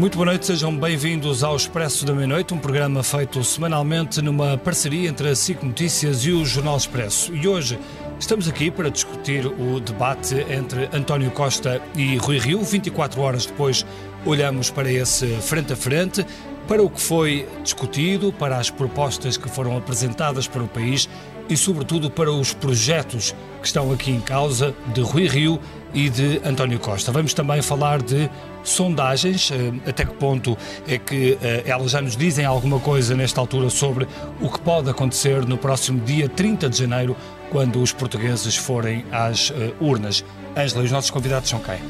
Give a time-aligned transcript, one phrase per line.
[0.00, 5.10] Muito boa noite, sejam bem-vindos ao Expresso da Meia-Noite, um programa feito semanalmente numa parceria
[5.10, 7.36] entre a SIC Notícias e o Jornal Expresso.
[7.36, 7.78] E hoje
[8.18, 12.62] estamos aqui para discutir o debate entre António Costa e Rui Rio.
[12.62, 13.84] 24 horas depois
[14.24, 16.24] olhamos para esse frente a frente,
[16.66, 21.10] para o que foi discutido, para as propostas que foram apresentadas para o país
[21.50, 25.60] e, sobretudo, para os projetos que estão aqui em causa de Rui Rio
[25.92, 27.10] e de António Costa.
[27.10, 28.30] Vamos também falar de
[28.62, 33.40] sondagens, eh, até que ponto é que eh, elas já nos dizem alguma coisa nesta
[33.40, 34.06] altura sobre
[34.40, 37.16] o que pode acontecer no próximo dia 30 de janeiro,
[37.50, 40.24] quando os portugueses forem às eh, urnas.
[40.56, 41.80] Ângela, os nossos convidados são quem?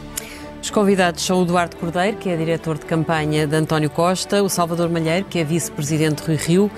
[0.63, 4.49] Os convidados são o Eduardo Cordeiro, que é diretor de campanha de António Costa, o
[4.49, 6.71] Salvador Malheiro, que é vice-presidente de Rui Rio,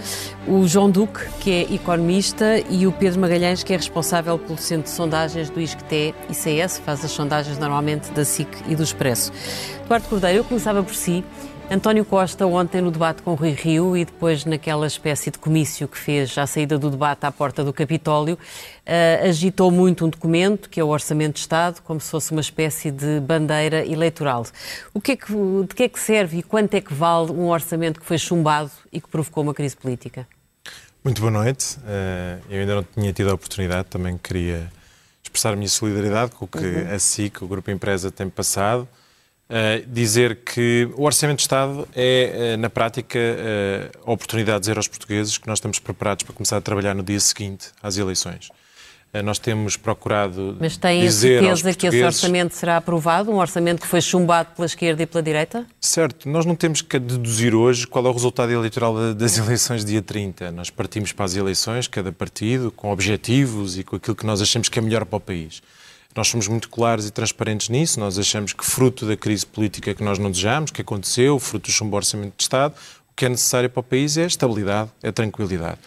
[0.46, 4.84] o João Duque, que é economista, e o Pedro Magalhães, que é responsável pelo centro
[4.84, 9.32] de sondagens do ISCTE ICS, faz as sondagens normalmente da SIC e do Expresso.
[9.84, 11.24] Eduardo Cordeiro, eu começava por si.
[11.72, 15.96] António Costa, ontem no debate com Rui Rio e depois naquela espécie de comício que
[15.96, 20.78] fez à saída do debate à porta do Capitólio, uh, agitou muito um documento, que
[20.78, 24.44] é o Orçamento de Estado, como se fosse uma espécie de bandeira eleitoral.
[24.92, 27.48] O que é que, de que é que serve e quanto é que vale um
[27.48, 30.28] orçamento que foi chumbado e que provocou uma crise política?
[31.02, 31.78] Muito boa noite.
[31.78, 34.70] Uh, eu ainda não tinha tido a oportunidade, também queria
[35.24, 36.94] expressar a minha solidariedade com o que uhum.
[36.94, 38.86] a SIC, o Grupo Empresa, tem passado.
[39.52, 44.62] Uh, dizer que o Orçamento de Estado é, uh, na prática, uh, a oportunidade de
[44.62, 47.98] dizer aos portugueses que nós estamos preparados para começar a trabalhar no dia seguinte às
[47.98, 48.48] eleições.
[49.22, 53.30] Nós temos procurado Mas tem a certeza que esse orçamento será aprovado?
[53.30, 55.66] Um orçamento que foi chumbado pela esquerda e pela direita?
[55.78, 56.30] Certo.
[56.30, 60.50] Nós não temos que deduzir hoje qual é o resultado eleitoral das eleições dia 30.
[60.52, 64.70] Nós partimos para as eleições, cada partido, com objetivos e com aquilo que nós achamos
[64.70, 65.60] que é melhor para o país.
[66.14, 67.98] Nós somos muito claros e transparentes nisso.
[67.98, 71.72] Nós achamos que, fruto da crise política que nós não desejamos, que aconteceu, fruto do
[71.72, 72.74] chumbo orçamento de Estado,
[73.10, 75.78] o que é necessário para o país é estabilidade, é tranquilidade.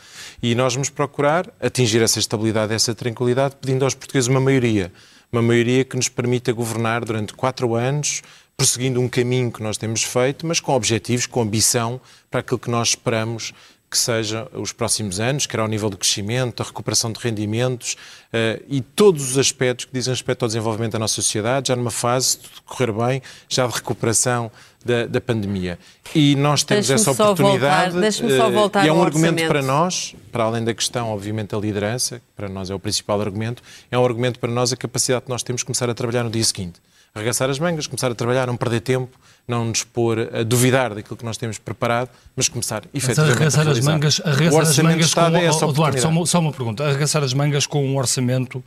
[0.41, 4.91] E nós vamos procurar atingir essa estabilidade, essa tranquilidade, pedindo aos portugueses uma maioria.
[5.31, 8.21] Uma maioria que nos permita governar durante quatro anos,
[8.55, 11.99] prosseguindo um caminho que nós temos feito, mas com objetivos, com ambição
[12.31, 13.53] para aquilo que nós esperamos
[13.89, 17.93] que seja os próximos anos, quer ao nível do crescimento, da recuperação de rendimentos
[18.33, 21.91] uh, e todos os aspectos que dizem respeito ao desenvolvimento da nossa sociedade, já numa
[21.91, 24.51] fase de correr bem, já de recuperação
[24.83, 25.79] da, da pandemia.
[26.13, 27.99] E nós temos essa oportunidade.
[27.99, 31.09] Deixe-me só voltar uh, E é um argumento orçamento para nós, para além da questão,
[31.09, 34.73] obviamente, da liderança, que para nós é o principal argumento, é um argumento para nós
[34.73, 36.79] a capacidade que nós temos de começar a trabalhar no dia seguinte.
[37.15, 39.17] Arregaçar as mangas, começar a trabalhar, não perder tempo,
[39.47, 43.71] não nos pôr a duvidar daquilo que nós temos preparado, mas começar efetivamente arregaçar a
[43.71, 46.83] as mangas, arregaçar as mangas com, é essa Eduardo, só uma, só uma pergunta.
[46.83, 48.63] Arregaçar as mangas com um orçamento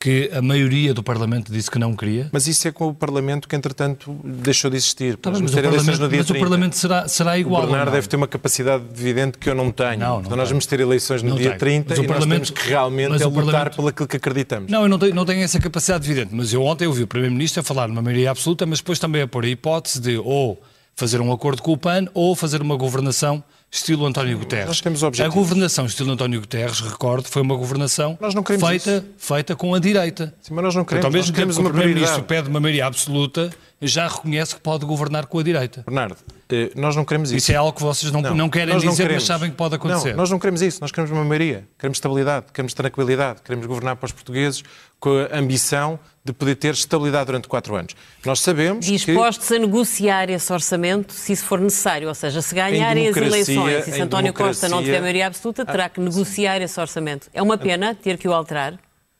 [0.00, 2.28] que a maioria do Parlamento disse que não queria.
[2.32, 5.16] Mas isso é com o Parlamento que, entretanto, deixou de existir.
[5.16, 7.64] Tá bem, mas, o Parlamento, no dia mas o Parlamento será, será igual.
[7.64, 9.98] O Bernardo deve ter uma capacidade evidente que eu não tenho.
[9.98, 11.58] Não, não então nós vamos ter eleições no não dia tenho.
[11.58, 14.70] 30 mas e nós temos que realmente é lutar pelo aquilo que acreditamos.
[14.70, 17.60] Não, eu não tenho, não tenho essa capacidade evidente, mas eu ontem ouvi o Primeiro-Ministro
[17.60, 20.62] a falar numa maioria absoluta, mas depois também a pôr a hipótese de ou
[20.94, 24.66] fazer um acordo com o PAN ou fazer uma governação estilo António Guterres.
[24.66, 25.32] Nós temos objetivos.
[25.32, 28.18] A governação estilo António Guterres, recordo, foi uma governação
[28.58, 30.34] feita, feita com a direita.
[30.40, 33.50] Sim, mas nós não queremos, então, mesmo queremos que o Primeiro-Ministro pede uma maioria absoluta,
[33.80, 35.84] já reconhece que pode governar com a direita.
[35.86, 36.16] Bernardo,
[36.50, 37.38] eh, nós não queremos isso.
[37.38, 39.14] Isso é algo que vocês não, não, não querem não dizer, queremos.
[39.14, 40.10] mas sabem que pode acontecer.
[40.10, 40.80] Não, nós não queremos isso.
[40.80, 41.68] Nós queremos uma maioria.
[41.78, 44.64] Queremos estabilidade, queremos tranquilidade, queremos governar para os portugueses
[45.00, 47.94] com a ambição de poder ter estabilidade durante quatro anos.
[48.24, 49.54] Nós sabemos Dispostos que...
[49.54, 53.92] a negociar esse orçamento se isso for necessário, ou seja, se ganharem as eleições e
[53.92, 57.28] se António Costa não tiver maioria absoluta, terá que negociar esse orçamento.
[57.32, 58.78] É uma pena ter que o alterar?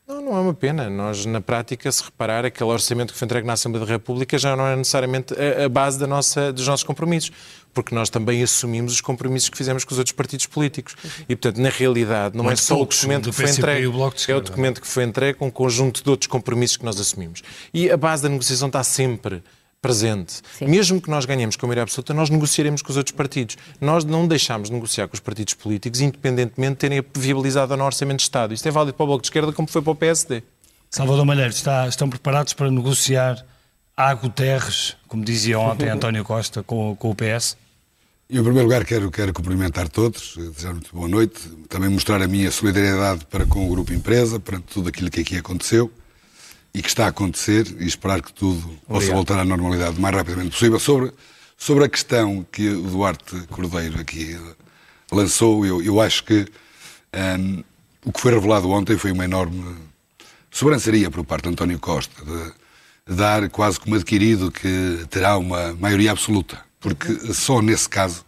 [0.08, 0.88] Não, não é uma pena.
[0.88, 4.56] Nós, na prática, se reparar, aquele orçamento que foi entregue na Assembleia da República já
[4.56, 7.30] não é necessariamente a, base da nossa, dos nossos compromissos,
[7.78, 10.96] porque nós também assumimos os compromissos que fizemos com os outros partidos políticos.
[11.28, 13.86] E, portanto, na realidade, não é Muito é só poucos, o documento que foi entregue,
[13.86, 16.98] o é o documento que foi entregue com um conjunto de outros compromissos que nós
[16.98, 17.40] assumimos.
[17.72, 19.44] E a base da negociação está sempre
[19.80, 20.42] presente.
[20.58, 20.66] Sim.
[20.66, 23.56] Mesmo que nós ganhemos com a maioria absoluta, nós negociaremos com os outros partidos.
[23.80, 28.18] Nós não deixamos de negociar com os partidos políticos, independentemente de terem viabilizado no Orçamento
[28.18, 28.52] de Estado.
[28.52, 30.42] Isto é válido para o Bloco de Esquerda como foi para o PSD.
[30.90, 33.46] Salvador Malheiro, está, estão preparados para negociar
[33.96, 37.56] a Guterres, como dizia ontem António Costa, com, com o PS?
[38.30, 42.50] Em primeiro lugar, quero, quero cumprimentar todos, desejar muito boa noite, também mostrar a minha
[42.50, 45.90] solidariedade para com o Grupo Empresa, para tudo aquilo que aqui aconteceu
[46.74, 49.14] e que está a acontecer e esperar que tudo possa Obrigado.
[49.14, 50.78] voltar à normalidade o mais rapidamente possível.
[50.78, 51.10] Sobre,
[51.56, 54.38] sobre a questão que o Duarte Cordeiro aqui
[55.10, 56.46] lançou, eu, eu acho que
[57.40, 57.64] um,
[58.04, 59.74] o que foi revelado ontem foi uma enorme
[60.50, 62.22] sobranceria por parte de António Costa,
[63.06, 66.67] de dar quase como adquirido que terá uma maioria absoluta.
[66.80, 68.24] Porque só nesse caso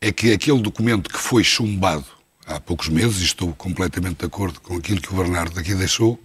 [0.00, 2.04] é que aquele documento que foi chumbado
[2.46, 6.20] há poucos meses, e estou completamente de acordo com aquilo que o Bernardo aqui deixou,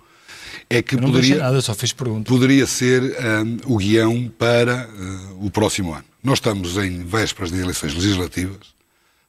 [0.69, 2.29] é que poderia, nada, só fiz pergunta.
[2.29, 6.06] poderia ser hum, o guião para uh, o próximo ano.
[6.23, 8.73] Nós estamos em vésperas de eleições legislativas.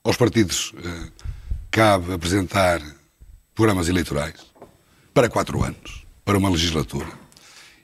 [0.02, 1.12] Aos partidos uh,
[1.70, 2.80] cabe apresentar
[3.54, 4.34] programas eleitorais
[5.14, 7.19] para quatro anos, para uma legislatura.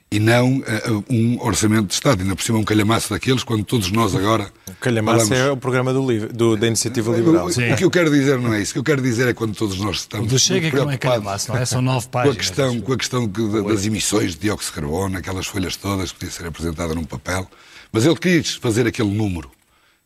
[0.09, 3.91] E não uh, um orçamento de Estado, ainda por cima um calhamaço daqueles, quando todos
[3.91, 4.49] nós agora.
[4.65, 7.45] O calhamaço falamos- é o programa do, livre- do- da Iniciativa Liberal.
[7.47, 7.73] o, Sim.
[7.73, 8.71] o que eu quero dizer não é isso.
[8.71, 10.29] O que eu quero dizer é quando todos nós O estamos.
[10.29, 11.65] do Chega é que não é calhamaço, não é?
[11.65, 12.35] São nove com páginas.
[12.35, 15.75] a questão, com a questão que- da- das emissões de dióxido de carbono, aquelas folhas
[15.75, 17.45] todas, podia ser apresentada num papel.
[17.91, 19.51] Mas ele quis fazer aquele número,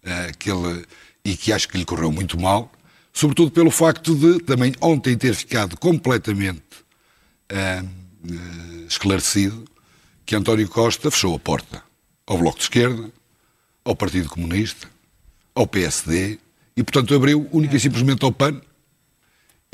[0.03, 0.83] eh, aquele,
[1.23, 2.71] e que acho que lhe correu muito mal,
[3.13, 6.63] sobretudo pelo facto de também ontem ter ficado completamente
[7.49, 7.83] eh,
[8.27, 8.33] eh,
[8.87, 9.63] esclarecido
[10.31, 11.83] que António Costa fechou a porta
[12.25, 13.11] ao Bloco de Esquerda,
[13.83, 14.87] ao Partido Comunista,
[15.53, 16.39] ao PSD
[16.77, 18.61] e, portanto, abriu única e simplesmente ao PAN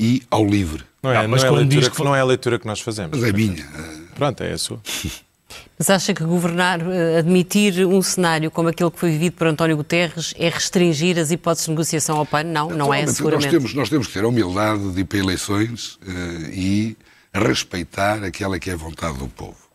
[0.00, 0.82] e ao LIVRE.
[1.00, 2.58] Não é, Não, não, mas é a quando leitura diz que, não é a leitura
[2.58, 3.16] que nós fazemos.
[3.16, 3.62] Mas é minha.
[3.62, 4.80] eh, Pronto, é a sua.
[5.78, 9.76] Mas acha que governar, eh, admitir um cenário como aquele que foi vivido por António
[9.76, 12.42] Guterres é restringir as hipóteses de negociação ao PAN?
[12.42, 13.44] Não, não é seguramente.
[13.44, 16.96] Nós temos, nós temos que ter a humildade de ir para eleições eh, e
[17.32, 19.67] respeitar aquela que é a vontade do povo.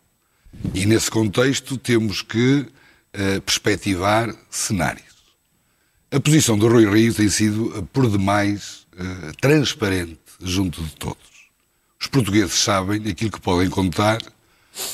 [0.72, 2.66] E nesse contexto temos que
[3.12, 5.14] eh, perspectivar cenários.
[6.10, 11.18] A posição do Rui Rio tem sido, eh, por demais, eh, transparente junto de todos.
[12.00, 14.18] Os portugueses sabem aquilo que podem contar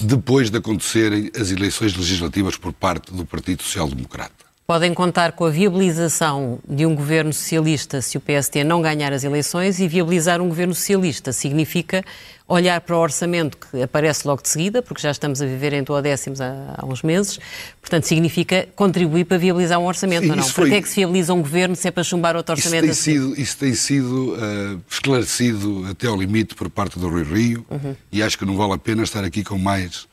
[0.01, 4.50] depois de acontecerem as eleições legislativas por parte do Partido Social Democrata.
[4.71, 9.25] Podem contar com a viabilização de um governo socialista se o PST não ganhar as
[9.25, 12.05] eleições e viabilizar um governo socialista significa
[12.47, 15.83] olhar para o orçamento que aparece logo de seguida, porque já estamos a viver em
[15.83, 17.41] duodécimos há, há uns meses,
[17.81, 20.45] portanto significa contribuir para viabilizar um orçamento Sim, ou não?
[20.45, 22.55] isso Para que foi- é que se viabiliza um governo se é para chumbar outro
[22.57, 22.83] Isso orçamento?
[22.83, 23.19] tem a seguir?
[23.19, 27.67] sido, isso tem sido eh, esclarecido até ao limite por parte do Rui Rio
[28.13, 30.09] e acho que não vale a pena estar aqui com mais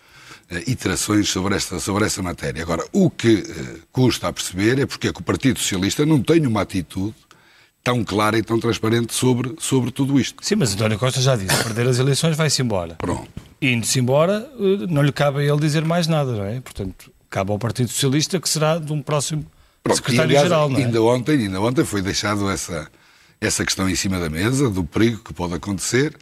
[0.67, 2.61] iterações sobre esta, sobre essa matéria.
[2.61, 6.21] Agora, o que eh, custa a perceber é porque é que o Partido Socialista não
[6.21, 7.15] tem uma atitude
[7.83, 10.43] tão clara e tão transparente sobre, sobre tudo isto.
[10.45, 12.95] Sim, mas António Costa já disse, perder as eleições vai-se embora.
[12.95, 13.29] Pronto.
[13.61, 16.61] Indo-se embora, eh, não lhe cabe a ele dizer mais nada, não é?
[16.61, 19.45] Portanto, cabe ao Partido Socialista que será de um próximo
[19.93, 20.83] secretário-geral, não é?
[20.83, 22.89] Ainda ontem, ainda ontem foi deixado essa,
[23.41, 26.15] essa questão em cima da mesa, do perigo que pode acontecer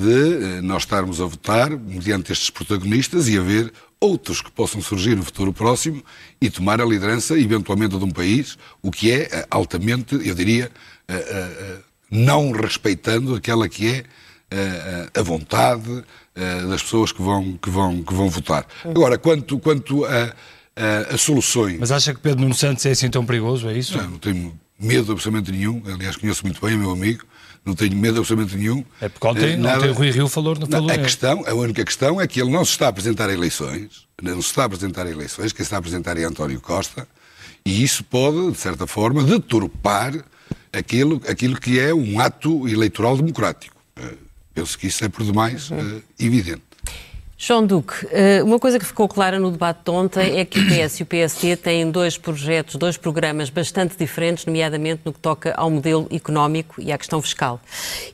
[0.00, 3.70] de eh, nós estarmos a votar mediante estes protagonistas e haver
[4.00, 6.02] outros que possam surgir no futuro próximo
[6.40, 10.70] e tomar a liderança, eventualmente, de um país, o que é eh, altamente, eu diria,
[11.06, 11.78] eh,
[12.10, 14.04] não respeitando aquela que é
[15.14, 16.02] a vontade
[16.68, 18.66] das pessoas que vão, que vão, que vão votar.
[18.84, 20.34] Agora, quanto, quanto a,
[20.74, 21.78] a, a soluções...
[21.78, 23.96] Mas acha que Pedro Nuno Santos é assim tão perigoso, é isso?
[23.96, 25.80] Não, não tenho medo absolutamente nenhum.
[25.86, 27.24] Aliás, conheço muito bem o meu amigo.
[27.64, 28.84] Não tenho medo absolutamente nenhum.
[29.00, 31.04] É porque ontem, Eh, nada- ontem o Rui Rio falou, Não, falou a nele.
[31.04, 34.40] questão, a única questão é que ele não se está a apresentar a eleições, não
[34.40, 37.06] se está a apresentar a eleições, quem se está a apresentar é António Costa,
[37.64, 40.14] e isso pode, de certa forma, deturpar
[40.72, 43.76] aquilo, aquilo que é um ato eleitoral democrático.
[43.96, 44.14] Eh,
[44.52, 46.62] Penso que isso é por demais eh, evidente.
[47.42, 50.66] João Duque, eh, uma coisa que ficou clara no debate de ontem é que o
[50.66, 55.54] PS e o PST têm dois projetos, dois programas bastante diferentes, nomeadamente no que toca
[55.56, 57.58] ao modelo económico e à questão fiscal.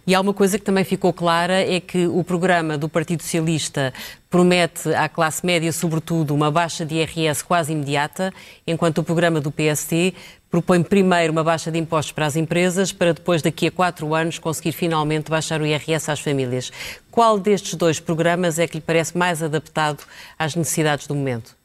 [0.06, 3.92] E há uma coisa que também ficou clara é que o programa do Partido Socialista
[4.30, 8.32] promete à classe média, sobretudo, uma baixa de IRS quase imediata,
[8.64, 10.14] enquanto o programa do PST
[10.50, 14.38] propõe primeiro uma baixa de impostos para as empresas, para depois, daqui a quatro anos,
[14.38, 16.72] conseguir finalmente baixar o IRS às famílias.
[17.16, 20.04] Qual destes dois programas é que lhe parece mais adaptado
[20.38, 21.56] às necessidades do momento?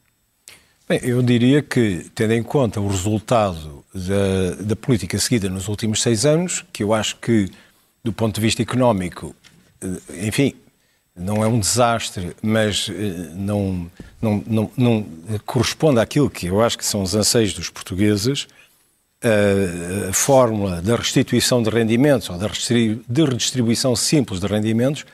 [0.88, 6.02] Bem, eu diria que, tendo em conta o resultado da, da política seguida nos últimos
[6.02, 7.52] seis anos, que eu acho que,
[8.02, 9.36] do ponto de vista económico,
[9.82, 10.56] eh, enfim,
[11.14, 13.92] não é um desastre, mas eh, não,
[14.22, 15.06] não, não, não
[15.46, 18.48] corresponde àquilo que eu acho que são os anseios dos portugueses,
[19.22, 25.06] a, a fórmula da restituição de rendimentos ou da redistribuição simples de rendimentos,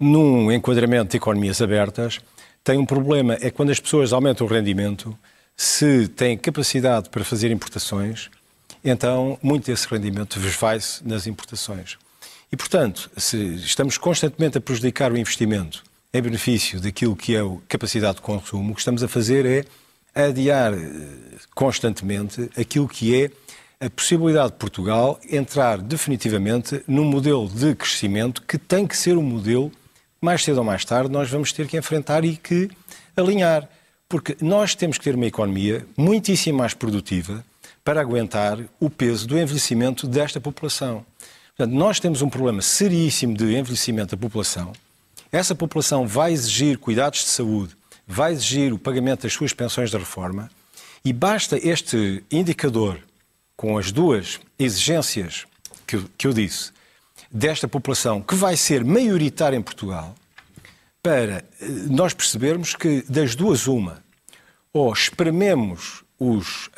[0.00, 2.20] num enquadramento de economias abertas,
[2.64, 5.16] tem um problema, é quando as pessoas aumentam o rendimento,
[5.54, 8.30] se têm capacidade para fazer importações,
[8.82, 11.98] então muito desse rendimento vai-se nas importações.
[12.50, 17.56] E, portanto, se estamos constantemente a prejudicar o investimento em benefício daquilo que é a
[17.68, 19.64] capacidade de consumo, o que estamos a fazer é
[20.14, 20.78] adiar eh,
[21.54, 23.30] constantemente aquilo que é
[23.86, 29.22] a possibilidade de Portugal entrar definitivamente num modelo de crescimento que tem que ser um
[29.22, 29.70] modelo,
[30.20, 32.70] mais cedo ou mais tarde, nós vamos ter que enfrentar e que
[33.16, 33.68] alinhar.
[34.08, 37.44] Porque nós temos que ter uma economia muitíssimo mais produtiva
[37.82, 41.06] para aguentar o peso do envelhecimento desta população.
[41.56, 44.72] Portanto, nós temos um problema seríssimo de envelhecimento da população.
[45.32, 49.96] Essa população vai exigir cuidados de saúde, vai exigir o pagamento das suas pensões de
[49.96, 50.50] reforma
[51.04, 52.98] e basta este indicador
[53.56, 55.46] com as duas exigências
[55.86, 56.72] que eu disse
[57.30, 60.14] desta população, que vai ser maioritária em Portugal,
[61.02, 64.02] para eh, nós percebermos que das duas uma,
[64.72, 66.70] ou esprememos os, uh,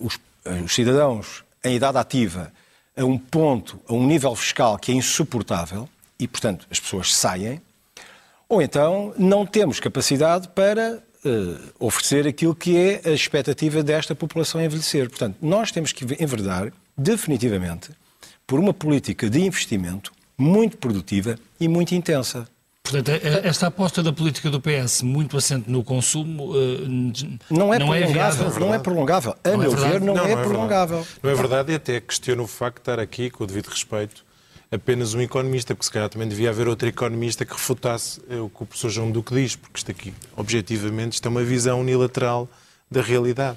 [0.00, 2.52] uh, os, uh, os cidadãos em idade ativa
[2.96, 5.88] a um ponto, a um nível fiscal que é insuportável,
[6.18, 7.60] e, portanto, as pessoas saem,
[8.48, 11.02] ou então não temos capacidade para
[11.80, 15.08] oferecer aquilo que é a expectativa desta população envelhecer.
[15.08, 17.92] Portanto, nós temos que enverdar definitivamente
[18.46, 22.46] por uma política de investimento muito produtiva e muito intensa.
[22.82, 26.52] Portanto, é, é, esta aposta da política do PS, muito assente no consumo,
[27.50, 28.46] não é não prolongável.
[28.54, 29.36] É não é prolongável.
[29.42, 31.06] A não meu é ver, não, não, é, é prolongável.
[31.22, 34.22] Não é verdade e até questiono o facto de estar aqui, com o devido respeito,
[34.70, 38.50] apenas um economista, porque se calhar também devia haver outro economista que refutasse eh, o
[38.50, 42.48] que o professor João Duque diz, porque isto aqui, objetivamente, isto é uma visão unilateral
[42.90, 43.56] da realidade.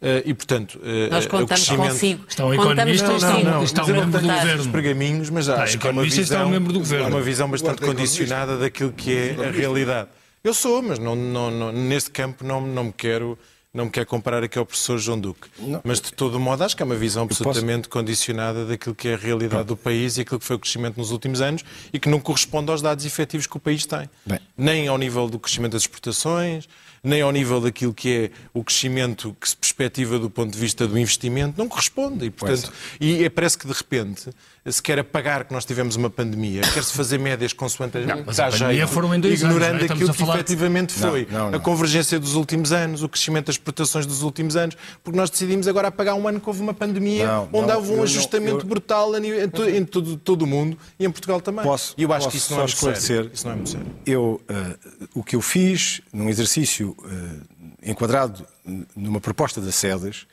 [0.00, 1.90] Uh, e, portanto, uh, Nós contamos o crescimento...
[1.90, 2.24] consigo.
[2.28, 4.60] Está economista ou está, não, está um membro do governo?
[4.60, 7.06] Os pergaminhos, mas está, acho que é uma visão, está um membro do governo.
[7.06, 10.08] É uma visão bastante condicionada daquilo que é a realidade.
[10.44, 13.36] Eu sou, mas não, não, não, nesse campo não, não me quero
[13.72, 15.46] não me quero comparar aqui ao professor João Duque.
[15.58, 15.80] Não.
[15.84, 17.90] Mas, de todo modo, acho que é uma visão absolutamente posso...
[17.90, 21.10] condicionada daquilo que é a realidade do país e aquilo que foi o crescimento nos
[21.10, 21.62] últimos anos
[21.92, 24.08] e que não corresponde aos dados efetivos que o país tem.
[24.24, 24.40] Bem.
[24.56, 26.66] Nem ao nível do crescimento das exportações,
[27.02, 30.86] nem ao nível daquilo que é o crescimento que se perspectiva do ponto de vista
[30.86, 32.26] do investimento, não corresponde.
[32.26, 34.30] E, portanto, e é, parece que de repente
[34.72, 38.50] se quer apagar que nós tivemos uma pandemia, quer-se fazer médias consoante não, mas a
[38.50, 39.92] pandemia foram em dois ignorando anos, é?
[39.92, 44.06] aquilo que efetivamente foi não, não, a convergência dos últimos anos, o crescimento das exportações
[44.06, 47.72] dos últimos anos, porque nós decidimos agora apagar um ano que houve uma pandemia onde
[47.72, 48.68] houve um ajustamento eu...
[48.68, 49.44] brutal em,
[49.76, 51.64] em, todo, todo, o mundo e em Portugal também.
[51.64, 53.30] Posso, e eu acho que isso não, é esclarecer.
[53.32, 53.86] isso não é muito sério.
[54.06, 57.46] Eu, uh, o que eu fiz num exercício uh,
[57.82, 58.46] enquadrado
[58.94, 60.26] numa proposta da SEDES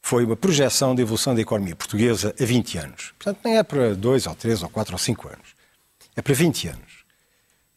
[0.00, 3.14] foi uma projeção de evolução da economia portuguesa a 20 anos.
[3.18, 5.48] Portanto, nem é para 2 ou 3 ou 4 ou 5 anos.
[6.16, 6.98] É para 20 anos.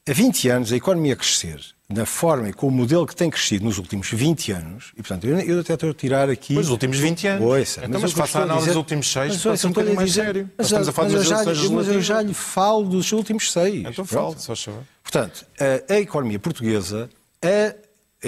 [0.08, 3.66] A 20 anos, a economia crescer na forma e com o modelo que tem crescido
[3.66, 6.58] nos últimos 20 anos, e portanto, eu, eu até estou a tirar aqui.
[6.58, 7.46] Os últimos 20 anos.
[7.46, 10.12] Pois, então, mas, mas faça a análise dos últimos 6, pode ser um bocadinho mais
[10.14, 10.50] sério.
[10.58, 13.86] Mas, estamos a falar mas, eu já, mas eu já lhe falo dos últimos 6.
[13.86, 14.88] Então falo, só chama.
[15.04, 17.10] Portanto, a, a economia portuguesa,
[17.44, 17.76] a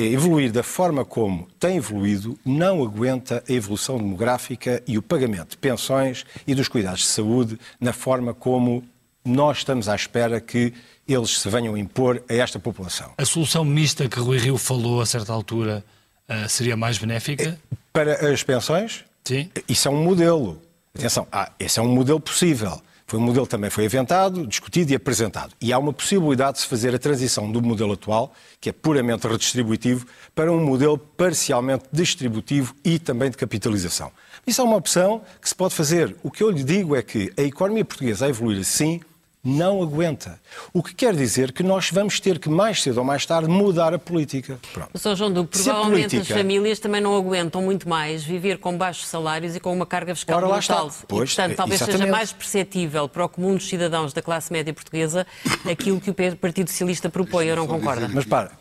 [0.01, 5.57] evoluir da forma como tem evoluído, não aguenta a evolução demográfica e o pagamento de
[5.57, 8.83] pensões e dos cuidados de saúde na forma como
[9.23, 10.73] nós estamos à espera que
[11.07, 13.12] eles se venham impor a esta população.
[13.17, 15.83] A solução mista que Rui Rio falou a certa altura
[16.27, 17.59] uh, seria mais benéfica?
[17.91, 19.05] Para as pensões?
[19.23, 19.50] Sim.
[19.67, 20.62] Isso é um modelo.
[20.97, 22.81] Atenção, ah, esse é um modelo possível.
[23.13, 25.53] Foi um modelo que também foi inventado, discutido e apresentado.
[25.62, 29.27] E há uma possibilidade de se fazer a transição do modelo atual, que é puramente
[29.27, 34.12] redistributivo, para um modelo parcialmente distributivo e também de capitalização.
[34.48, 36.15] Isso é uma opção que se pode fazer.
[36.24, 39.00] O que eu lhe digo é que a economia portuguesa a evoluir assim
[39.43, 40.39] não aguenta.
[40.71, 43.93] O que quer dizer que nós vamos ter que, mais cedo ou mais tarde, mudar
[43.93, 44.57] a política.
[44.71, 44.97] Pronto.
[44.97, 45.15] Sr.
[45.15, 46.21] João Duque, provavelmente política...
[46.21, 50.15] as famílias também não aguentam muito mais viver com baixos salários e com uma carga
[50.15, 50.91] fiscal Ora, brutal.
[51.07, 52.01] Pois, e, portanto, talvez exatamente.
[52.01, 55.27] seja mais perceptível para o comum dos cidadãos da classe média portuguesa
[55.69, 58.07] aquilo que o Partido Socialista propõe, eu não concordo.
[58.13, 58.51] Mas para,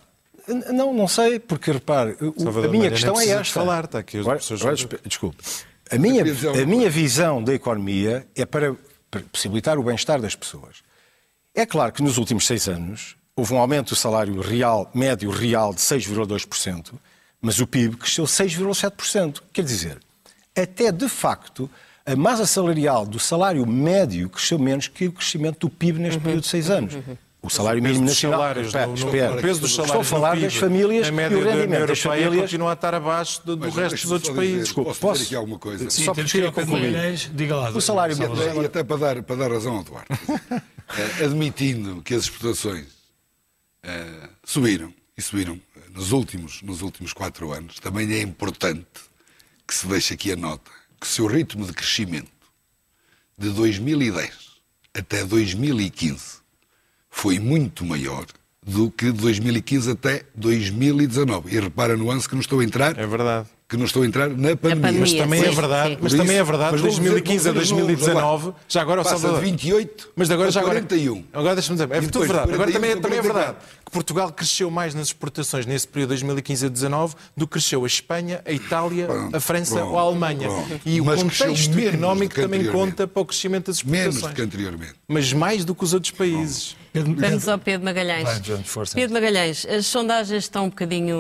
[0.72, 3.60] não, não sei, porque repare, a minha questão é esta.
[3.60, 5.38] Falar, está aqui agora, agora, desculpe.
[5.90, 8.74] A minha, a minha visão da economia é para
[9.20, 10.82] possibilitar o bem-estar das pessoas.
[11.54, 15.74] É claro que nos últimos seis anos houve um aumento do salário real, médio real
[15.74, 16.94] de 6,2%,
[17.40, 19.42] mas o PIB cresceu 6,7%.
[19.52, 19.98] Quer dizer,
[20.56, 21.70] até de facto
[22.04, 26.22] a massa salarial do salário médio cresceu menos que o crescimento do PIB neste uhum.
[26.22, 26.94] período de seis anos.
[26.94, 27.16] Uhum.
[27.42, 28.40] O salário mínimo nacional.
[28.40, 31.40] Salários, no, no, o peso dos salários Estou a falar das famílias a média e
[31.40, 34.64] o rendimento das famílias continua a estar abaixo do, do resto dos outros países.
[34.64, 35.90] Desculpa, posso, posso dizer aqui alguma coisa?
[35.90, 37.16] Sim, Só porque concluir.
[37.34, 37.70] Diga lá.
[37.70, 40.08] O salário e até, e até para, dar, para dar razão ao Duarte.
[40.94, 47.50] Eh, admitindo que as exportações uh, subiram, e subiram eh, nos últimos, nos últimos quatro
[47.50, 48.86] anos, também é importante
[49.66, 50.70] que se deixe aqui a nota
[51.00, 52.30] que se o ritmo de crescimento
[53.38, 54.32] de 2010
[54.92, 56.41] até 2015
[57.14, 58.24] foi muito maior
[58.66, 61.54] do que de 2015 até 2019.
[61.54, 62.98] E repara no nuance que não estou a entrar.
[62.98, 63.46] É verdade.
[63.68, 64.76] que não estou a entrar na pandemia.
[64.76, 65.00] pandemia.
[65.00, 65.98] Mas também é Sim, verdade, sim.
[66.02, 68.52] mas também é verdade, de vou dizer- 2015 a vou dizer os números, 2019, olha
[68.54, 68.60] lá.
[68.68, 69.38] já agora o Salvador.
[69.38, 70.74] de 28 Mas de agora a já agora.
[70.82, 71.24] 41.
[71.32, 72.52] Agora deixa-me dizer, é tudo verdade.
[72.52, 73.32] Agora 41 também, também é 44.
[73.32, 77.82] verdade que Portugal cresceu mais nas exportações nesse período 2015 a 2019 do que cresceu
[77.82, 80.48] a Espanha, a Itália, a França pronto, ou a Alemanha.
[80.48, 80.80] pronto.
[80.84, 84.32] E o Mas cresceu contexto menos económico também conta para o crescimento das Menos exportações.
[84.32, 84.94] do que anteriormente.
[85.08, 86.76] Mas mais do que os outros países.
[86.92, 88.24] Pedro, Vamos ao Pedro Magalhães.
[88.46, 88.94] Vai, força.
[88.94, 91.16] Pedro Magalhães, as sondagens estão um bocadinho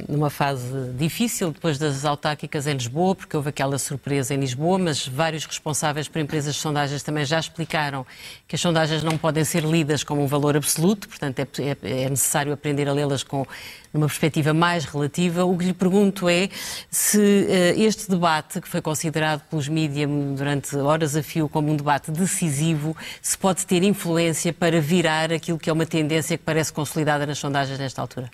[0.00, 0.64] eh, numa fase
[0.96, 6.08] difícil depois das autárquicas em Lisboa, porque houve aquela surpresa em Lisboa, mas vários responsáveis
[6.08, 8.06] por empresas de sondagens também já explicaram
[8.48, 12.08] que as sondagens não podem ser lidas como um valor absoluto, portanto é, é- é
[12.08, 13.46] necessário aprender a lê-las com
[13.92, 15.44] numa perspectiva mais relativa.
[15.44, 16.48] O que lhe pergunto é
[16.90, 21.76] se eh, este debate, que foi considerado pelos mídias durante horas a fio como um
[21.76, 26.72] debate decisivo, se pode ter influência para virar aquilo que é uma tendência que parece
[26.72, 28.30] consolidada nas sondagens nesta altura.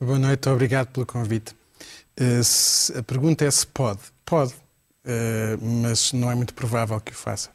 [0.00, 1.54] Boa noite, obrigado pelo convite.
[2.16, 2.40] Eh,
[2.98, 4.00] a pergunta é se pode.
[4.24, 4.54] Pode,
[5.04, 7.50] eh, mas não é muito provável que o faça.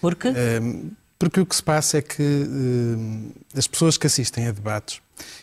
[0.00, 0.60] Porque Eh,
[1.18, 2.46] Porque o que se passa é que
[3.56, 5.00] as pessoas que assistem a debates,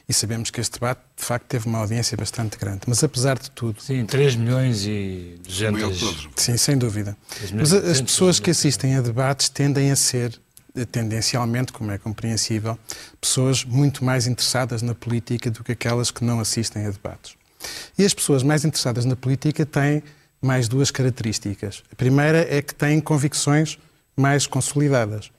[0.07, 3.49] e sabemos que este debate de facto teve uma audiência bastante grande, mas apesar de
[3.51, 5.39] tudo, Sim, 3 milhões e
[5.71, 5.93] Maior 200.
[5.93, 6.29] que todos.
[6.35, 7.17] Sim, sem dúvida.
[7.43, 10.39] As Mas a- as pessoas que assistem a debates tendem a ser,
[10.75, 12.77] eh, tendencialmente, como é compreensível,
[13.19, 17.35] pessoas muito mais interessadas na política do que aquelas que não assistem a debates.
[17.97, 20.03] E as pessoas mais interessadas na política têm
[20.41, 21.81] mais duas características.
[21.91, 23.79] A primeira é que têm convicções
[24.15, 25.31] mais consolidadas.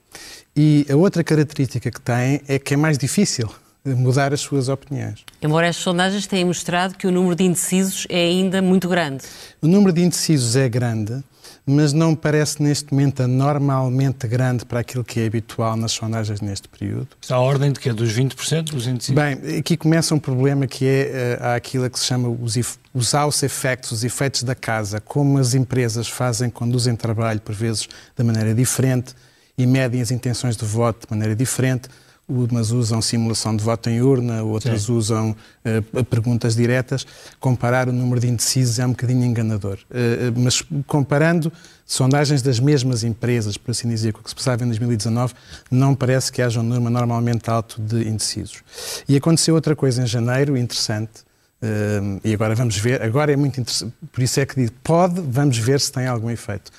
[0.57, 3.50] E a outra característica que têm é que é mais difícil
[3.85, 5.25] mudar as suas opiniões.
[5.43, 9.25] Embora estas sondagens tenham mostrado que o número de indecisos é ainda muito grande.
[9.61, 11.23] O número de indecisos é grande,
[11.67, 16.69] mas não parece neste momento anormalmente grande para aquilo que é habitual nas sondagens neste
[16.69, 17.09] período.
[17.21, 19.14] Está à ordem de que Dos 20% dos indecisos?
[19.14, 22.57] Bem, aqui começa um problema que é há aquilo que se chama os,
[22.93, 27.88] os house effects, os efeitos da casa, como as empresas fazem, conduzem trabalho, por vezes,
[28.17, 29.14] de maneira diferente
[29.57, 31.88] e medem as intenções de voto de maneira diferente.
[32.26, 37.06] Umas usam simulação de voto em urna, outras usam eh, perguntas diretas.
[37.38, 39.78] Comparar o número de indecisos é um bocadinho enganador.
[39.90, 41.52] Eh, mas comparando
[41.84, 45.34] sondagens das mesmas empresas, por assim dizer, com o que se passava em 2019,
[45.70, 48.62] não parece que haja um número normalmente alto de indecisos.
[49.06, 51.24] E aconteceu outra coisa em janeiro, interessante,
[51.60, 55.20] eh, e agora vamos ver, agora é muito interessante, por isso é que digo, pode,
[55.20, 56.72] vamos ver se tem algum efeito.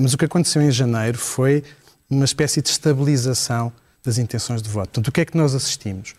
[0.00, 1.62] Mas o que aconteceu em janeiro foi
[2.10, 3.72] uma espécie de estabilização
[4.04, 4.88] das intenções de voto.
[4.88, 6.14] Portanto, o que é que nós assistimos?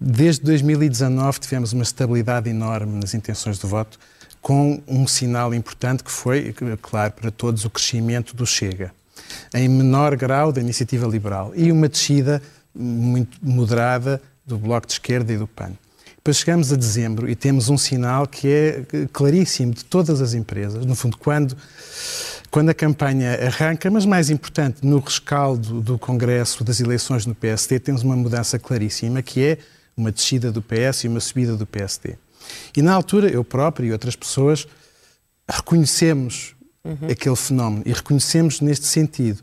[0.00, 3.98] Desde 2019 tivemos uma estabilidade enorme nas intenções de voto,
[4.40, 8.92] com um sinal importante que foi, claro, para todos, o crescimento do Chega,
[9.52, 12.40] em menor grau da iniciativa liberal, e uma descida
[12.74, 15.72] muito moderada do Bloco de Esquerda e do PAN.
[16.18, 20.84] Depois chegamos a dezembro e temos um sinal que é claríssimo de todas as empresas.
[20.84, 21.56] No fundo, quando,
[22.50, 27.78] quando a campanha arranca, mas mais importante, no rescaldo do Congresso, das eleições no PSD,
[27.78, 29.58] temos uma mudança claríssima, que é
[29.96, 32.16] uma descida do PS e uma subida do PSD.
[32.76, 34.66] E na altura, eu próprio e outras pessoas
[35.48, 36.54] reconhecemos
[37.10, 39.42] aquele fenómeno e reconhecemos neste sentido,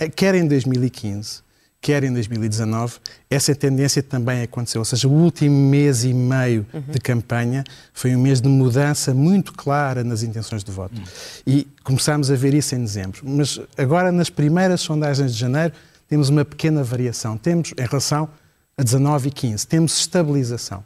[0.00, 1.42] eh, quer em 2015,
[1.80, 2.96] quer em 2019,
[3.30, 4.80] essa tendência também aconteceu.
[4.80, 9.52] Ou seja, o último mês e meio de campanha foi um mês de mudança muito
[9.52, 11.00] clara nas intenções de voto.
[11.46, 13.22] E começámos a ver isso em dezembro.
[13.24, 15.72] Mas agora, nas primeiras sondagens de janeiro,
[16.08, 17.36] temos uma pequena variação.
[17.36, 18.28] Temos, em relação
[18.76, 20.84] a 19 e 15, temos estabilização.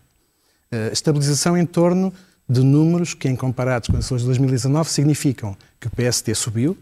[0.72, 2.12] Uh, estabilização em torno
[2.48, 6.76] de números que, em comparados com as eleições de 2019, significam que o PSD subiu,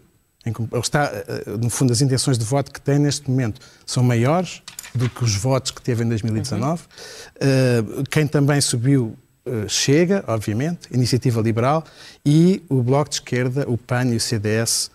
[0.45, 4.61] ele está, uh, no fundo, as intenções de voto que tem neste momento são maiores
[4.93, 6.81] do que os votos que teve em 2019.
[6.81, 11.83] Uh, quem também subiu uh, chega, obviamente, Iniciativa Liberal,
[12.25, 14.89] e o Bloco de Esquerda, o PAN e o CDS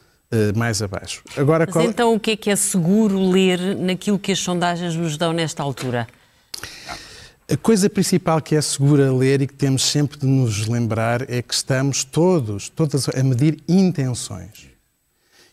[0.57, 1.23] mais abaixo.
[1.37, 4.95] Agora, Mas qual- então o que é que é seguro ler naquilo que as sondagens
[4.97, 6.07] nos dão nesta altura?
[7.49, 11.41] A coisa principal que é segura ler e que temos sempre de nos lembrar é
[11.41, 14.76] que estamos todos, todas a medir intenções.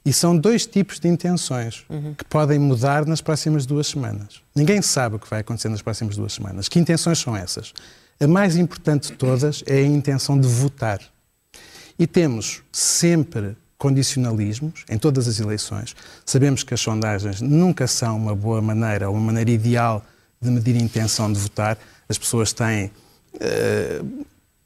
[0.05, 1.85] E são dois tipos de intenções
[2.17, 4.41] que podem mudar nas próximas duas semanas.
[4.53, 6.67] Ninguém sabe o que vai acontecer nas próximas duas semanas.
[6.67, 7.73] Que intenções são essas?
[8.19, 10.99] A mais importante de todas é a intenção de votar.
[11.97, 15.95] E temos sempre condicionalismos em todas as eleições.
[16.25, 20.05] Sabemos que as sondagens nunca são uma boa maneira ou uma maneira ideal
[20.41, 21.77] de medir a intenção de votar.
[22.07, 22.91] As pessoas têm,
[23.39, 24.01] eh,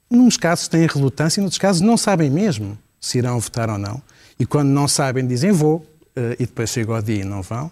[0.09, 4.01] nos casos, têm relutância, noutros casos, não sabem mesmo se irão votar ou não.
[4.39, 7.71] E quando não sabem, dizem vou, eh, e depois chega ao dia e não vão.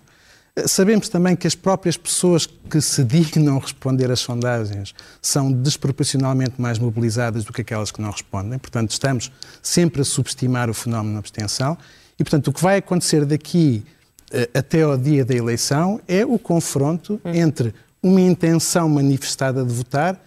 [0.67, 6.79] Sabemos também que as próprias pessoas que se dignam responder às sondagens são desproporcionalmente mais
[6.79, 8.57] mobilizadas do que aquelas que não respondem.
[8.57, 9.29] Portanto, estamos
[9.61, 11.77] sempre a subestimar o fenómeno da abstenção.
[12.17, 13.83] E, portanto, o que vai acontecer daqui
[14.31, 20.17] uh, até ao dia da eleição é o confronto entre uma intenção manifestada de votar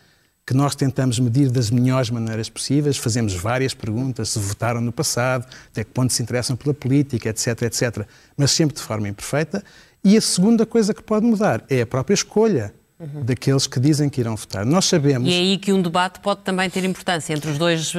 [0.49, 5.47] que nós tentamos medir das melhores maneiras possíveis, fazemos várias perguntas, se votaram no passado,
[5.71, 9.63] até que ponto se interessam pela política, etc, etc, mas sempre de forma imperfeita.
[10.03, 13.25] E a segunda coisa que pode mudar é a própria escolha uhum.
[13.27, 14.65] daqueles que dizem que irão votar.
[14.65, 15.29] Nós sabemos...
[15.29, 17.99] E é aí que um debate pode também ter importância entre os dois uh,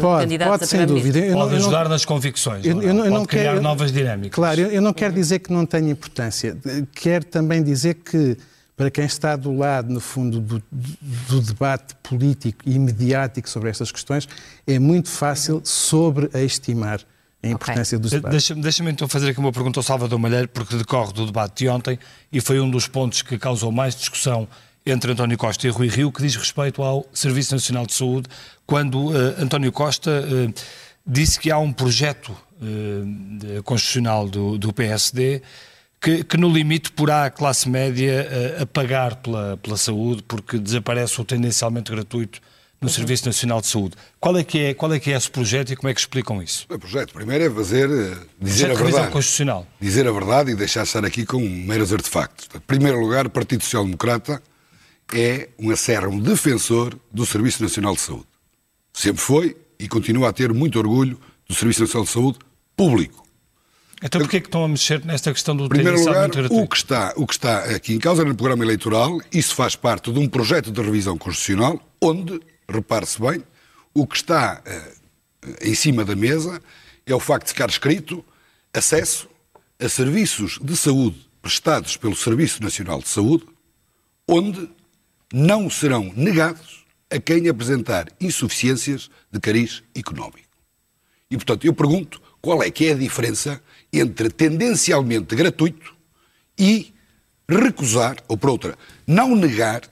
[0.00, 1.20] pode, candidatos pode, a sem dúvida.
[1.20, 4.34] Eu pode não, ajudar não, nas convicções, eu, eu não, pode criar quero, novas dinâmicas.
[4.34, 6.58] Claro, eu, eu não quero dizer que não tenha importância.
[6.92, 8.36] Quero também dizer que
[8.76, 13.92] para quem está do lado, no fundo, do, do, debate político e mediático sobre estas
[13.92, 14.28] questões,
[14.66, 17.00] é muito fácil sobreestimar
[17.42, 18.02] a importância okay.
[18.02, 18.30] dos debates.
[18.32, 21.68] Deixa-me deixa então fazer aqui uma pergunta ao Salvador Malheiro, porque decorre do debate de
[21.68, 21.98] ontem
[22.32, 24.48] e foi um dos pontos que causou mais discussão
[24.84, 28.28] entre António Costa e Rui Rio, que diz respeito ao Serviço Nacional de Saúde,
[28.66, 30.54] quando uh, António Costa uh,
[31.06, 35.42] disse que há um projeto uh, constitucional do, do PSD
[36.04, 40.58] que, que, no limite porá a classe média a, a pagar pela, pela saúde, porque
[40.58, 42.40] desaparece o tendencialmente gratuito
[42.78, 42.94] no uhum.
[42.94, 43.96] Serviço Nacional de Saúde.
[44.20, 46.42] Qual é, que é, qual é que é esse projeto e como é que explicam
[46.42, 46.66] isso?
[46.68, 49.10] O projeto, primeiro, é fazer, eh, dizer a verdade.
[49.10, 49.66] Constitucional.
[49.80, 52.48] Dizer a verdade e deixar estar aqui com meros artefactos.
[52.54, 54.42] Em primeiro lugar, o Partido Social Democrata
[55.14, 58.26] é um acérrimo defensor do Serviço Nacional de Saúde.
[58.92, 62.38] Sempre foi e continua a ter muito orgulho do Serviço Nacional de Saúde
[62.76, 63.23] público
[64.04, 67.14] então porquê é que estão a mexer nesta questão do primeiro lugar, o que, está,
[67.16, 70.70] o que está aqui em causa no programa eleitoral, isso faz parte de um projeto
[70.70, 72.38] de revisão constitucional, onde,
[72.68, 73.42] repare-se bem,
[73.94, 76.60] o que está uh, em cima da mesa
[77.06, 78.24] é o facto de ficar escrito
[78.74, 79.28] acesso
[79.80, 83.46] a serviços de saúde prestados pelo Serviço Nacional de Saúde,
[84.28, 84.68] onde
[85.32, 90.48] não serão negados a quem apresentar insuficiências de cariz económico.
[91.30, 93.62] E, portanto, eu pergunto qual é que é a diferença
[94.00, 95.94] entre tendencialmente gratuito
[96.58, 96.92] e
[97.48, 99.82] recusar, ou por outra, não negar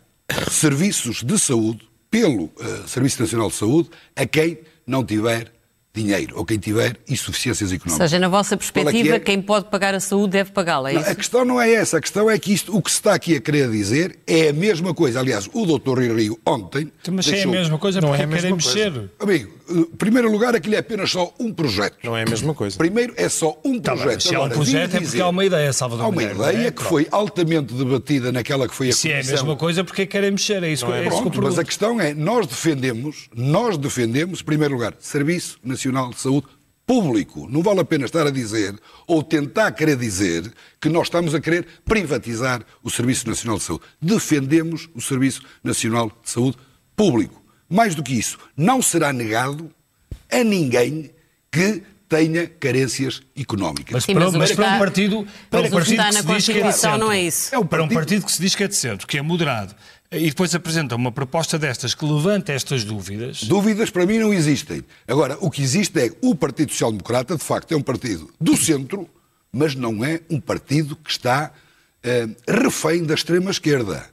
[0.50, 5.52] serviços de saúde pelo uh, Serviço Nacional de Saúde a quem não tiver
[5.94, 8.00] dinheiro, ou quem tiver insuficiências económicas.
[8.00, 9.20] Ou seja, na vossa perspectiva, é é?
[9.20, 12.00] quem pode pagar a saúde deve pagá-la, é não, A questão não é essa, a
[12.00, 14.94] questão é que isto, o que se está aqui a querer dizer é a mesma
[14.94, 15.20] coisa.
[15.20, 16.90] Aliás, o doutor Rio ontem...
[17.00, 17.52] Então, mas deixou...
[17.52, 18.90] é a mesma coisa, não é a mesma coisa.
[18.90, 19.10] mexer.
[19.20, 19.52] Amigo,
[19.98, 21.96] primeiro lugar, aquilo é apenas só um projeto.
[22.02, 22.76] Não é a mesma coisa.
[22.76, 24.22] Primeiro, é só um tá projeto.
[24.22, 26.70] se é um projeto é porque há uma ideia, Salvador Há uma Mulher, ideia é?
[26.70, 29.30] que foi altamente debatida naquela que foi a Se comissão.
[29.30, 31.58] é a mesma coisa, porque querem mexer, é isso, não é, é isso Pronto, Mas
[31.58, 36.46] a questão é, nós defendemos, nós defendemos, em primeiro lugar, Serviço Nacional de Saúde
[36.86, 37.48] público.
[37.50, 38.74] Não vale a pena estar a dizer,
[39.06, 43.84] ou tentar querer dizer, que nós estamos a querer privatizar o Serviço Nacional de Saúde.
[44.00, 46.56] Defendemos o Serviço Nacional de Saúde
[46.96, 47.41] público.
[47.72, 49.70] Mais do que isso, não será negado
[50.30, 51.10] a ninguém
[51.50, 53.94] que tenha carências económicas.
[53.94, 56.68] Mas, Sim, para, mas para, um partido, para, um partido que se diz que é
[56.68, 57.54] de centro, não é isso.
[57.54, 59.74] É um para um partido que se diz que é de centro, que é moderado,
[60.10, 63.44] e depois apresenta uma proposta destas que levanta estas dúvidas.
[63.44, 64.84] Dúvidas para mim não existem.
[65.08, 68.54] Agora, o que existe é o Partido Social Democrata, de facto, é um partido do
[68.54, 69.08] centro,
[69.50, 71.50] mas não é um partido que está
[72.02, 74.11] eh, refém da extrema-esquerda.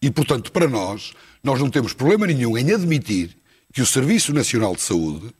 [0.00, 3.36] E, portanto, para nós, nós não temos problema nenhum em admitir
[3.72, 5.34] que o Serviço Nacional de Saúde,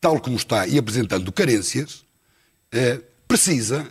[0.00, 2.04] tal como está e apresentando carências,
[2.70, 3.88] eh, precisa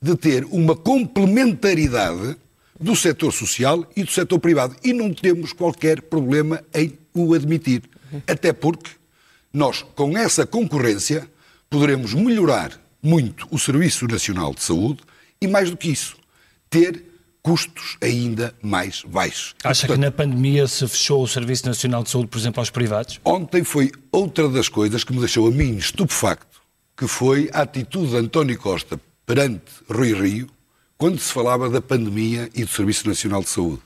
[0.00, 2.36] de ter uma complementaridade
[2.78, 4.76] do setor social e do setor privado.
[4.84, 7.82] E não temos qualquer problema em o admitir.
[8.26, 8.90] Até porque
[9.52, 11.28] nós, com essa concorrência,
[11.70, 15.02] poderemos melhorar muito o Serviço Nacional de Saúde
[15.40, 16.16] e, mais do que isso,
[16.68, 17.04] ter
[17.44, 19.54] custos ainda mais baixos.
[19.62, 22.70] Acha portanto, que na pandemia se fechou o Serviço Nacional de Saúde, por exemplo, aos
[22.70, 23.20] privados?
[23.22, 26.62] Ontem foi outra das coisas que me deixou a mim estupefacto,
[26.96, 30.48] que foi a atitude de António Costa perante Rui Rio,
[30.96, 33.82] quando se falava da pandemia e do Serviço Nacional de Saúde.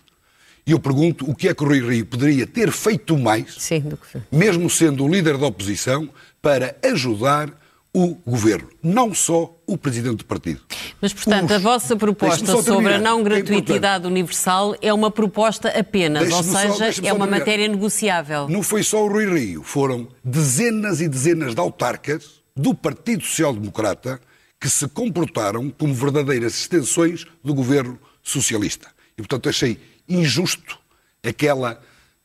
[0.65, 3.83] E eu pergunto o que é que o Rui Rio poderia ter feito mais, Sim,
[4.31, 6.09] mesmo sendo o líder da oposição,
[6.41, 7.51] para ajudar
[7.99, 10.61] o governo, não só o presidente do partido.
[11.01, 11.57] Mas, portanto, Os...
[11.57, 16.43] a vossa proposta sobre a não é gratuitidade é universal é uma proposta apenas, ou
[16.43, 17.27] seja, só, é uma terminar.
[17.27, 18.49] matéria negociável.
[18.49, 23.53] Não foi só o Rui Rio, foram dezenas e dezenas de autarcas do Partido Social
[23.53, 24.21] Democrata
[24.61, 28.89] que se comportaram como verdadeiras extensões do governo socialista.
[29.17, 30.79] E, portanto, achei injusto
[31.23, 31.81] aquela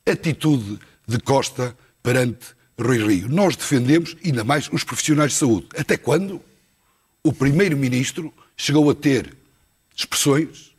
[0.05, 2.47] atitude de Costa perante
[2.79, 3.29] Rui Rio.
[3.29, 5.67] Nós defendemos, ainda mais, os profissionais de saúde.
[5.77, 6.41] Até quando
[7.23, 9.35] o Primeiro-Ministro chegou a ter
[9.95, 10.73] expressões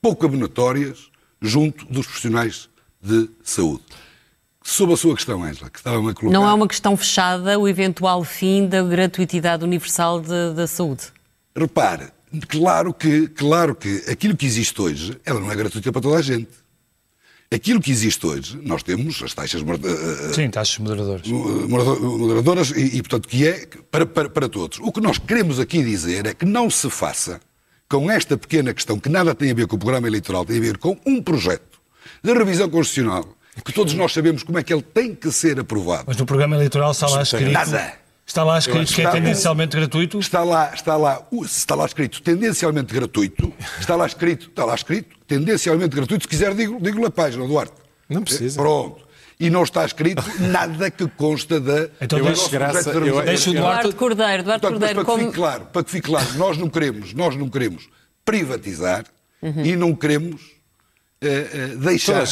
[0.00, 1.10] pouco abonatórias
[1.40, 2.68] junto dos profissionais
[3.02, 3.82] de saúde.
[4.62, 6.30] Sobre a sua questão, Angela, que estava a colocar...
[6.30, 11.04] Não é uma questão fechada o eventual fim da gratuitidade universal de, da saúde?
[11.56, 12.08] Repare,
[12.48, 16.22] claro que, claro que aquilo que existe hoje, ela não é gratuita para toda a
[16.22, 16.50] gente.
[17.52, 21.26] Aquilo que existe hoje, nós temos as taxas uh, Sim, taxas moderadoras.
[21.26, 24.78] moderadoras e, e, portanto, que é para, para, para todos.
[24.80, 27.40] O que nós queremos aqui dizer é que não se faça
[27.88, 30.60] com esta pequena questão, que nada tem a ver com o programa eleitoral, tem a
[30.60, 31.80] ver com um projeto
[32.22, 33.28] de revisão constitucional,
[33.64, 36.04] que todos nós sabemos como é que ele tem que ser aprovado.
[36.06, 37.50] Mas no programa eleitoral está lá escrito...
[37.50, 37.94] Nada.
[38.30, 40.20] Está lá escrito que é tendencialmente gratuito?
[40.20, 43.52] Está lá, está lá, está lá escrito tendencialmente gratuito.
[43.80, 46.22] Está lá escrito, está lá escrito tendencialmente gratuito.
[46.22, 47.72] Se quiser, digo, digo na página, Duarte.
[48.08, 48.60] Não precisa.
[48.62, 49.04] Pronto.
[49.40, 51.88] E não está escrito nada que consta da.
[52.00, 53.82] Então deixa, graça, eu, eu, deixa o Duarte...
[53.82, 54.42] Duarte Cordeiro.
[54.44, 55.18] Duarte Portanto, Cordeiro para, como...
[55.18, 57.88] que fique claro, para que fique claro, nós não queremos, nós não queremos
[58.24, 59.06] privatizar
[59.42, 59.64] uhum.
[59.64, 62.24] e não queremos uh, uh, deixar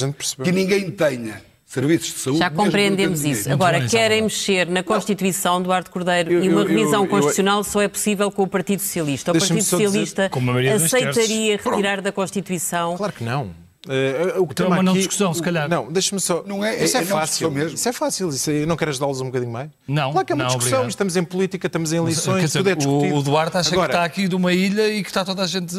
[0.45, 2.39] que ninguém tenha serviços de saúde.
[2.39, 3.53] Já compreendemos isso.
[3.53, 7.83] Agora, querem mexer na Constituição, Duarte Cordeiro, eu, e uma eu, revisão eu, constitucional só
[7.83, 9.31] é possível com o Partido Socialista.
[9.31, 12.97] O Partido Socialista dizer, aceitaria retirar da Constituição.
[12.97, 13.69] Claro que não.
[13.87, 15.69] Uh, o que então é uma não discussão, se calhar.
[15.69, 16.43] Não, deixa-me só.
[16.47, 17.51] Não é, isso é, é fácil.
[17.51, 17.75] Mesmo.
[17.75, 18.29] Isso é fácil.
[18.29, 18.67] Isso é...
[18.67, 19.71] Não queres ajudá-los um bocadinho mais?
[19.87, 20.13] Não.
[20.13, 20.79] Claro que é uma não, discussão.
[20.79, 20.91] Obrigado.
[20.91, 23.15] Estamos em política, estamos em eleições, dizer, tudo é discutido.
[23.15, 25.43] O, o Duarte acha Agora, que está aqui de uma ilha e que está toda
[25.43, 25.75] a gente.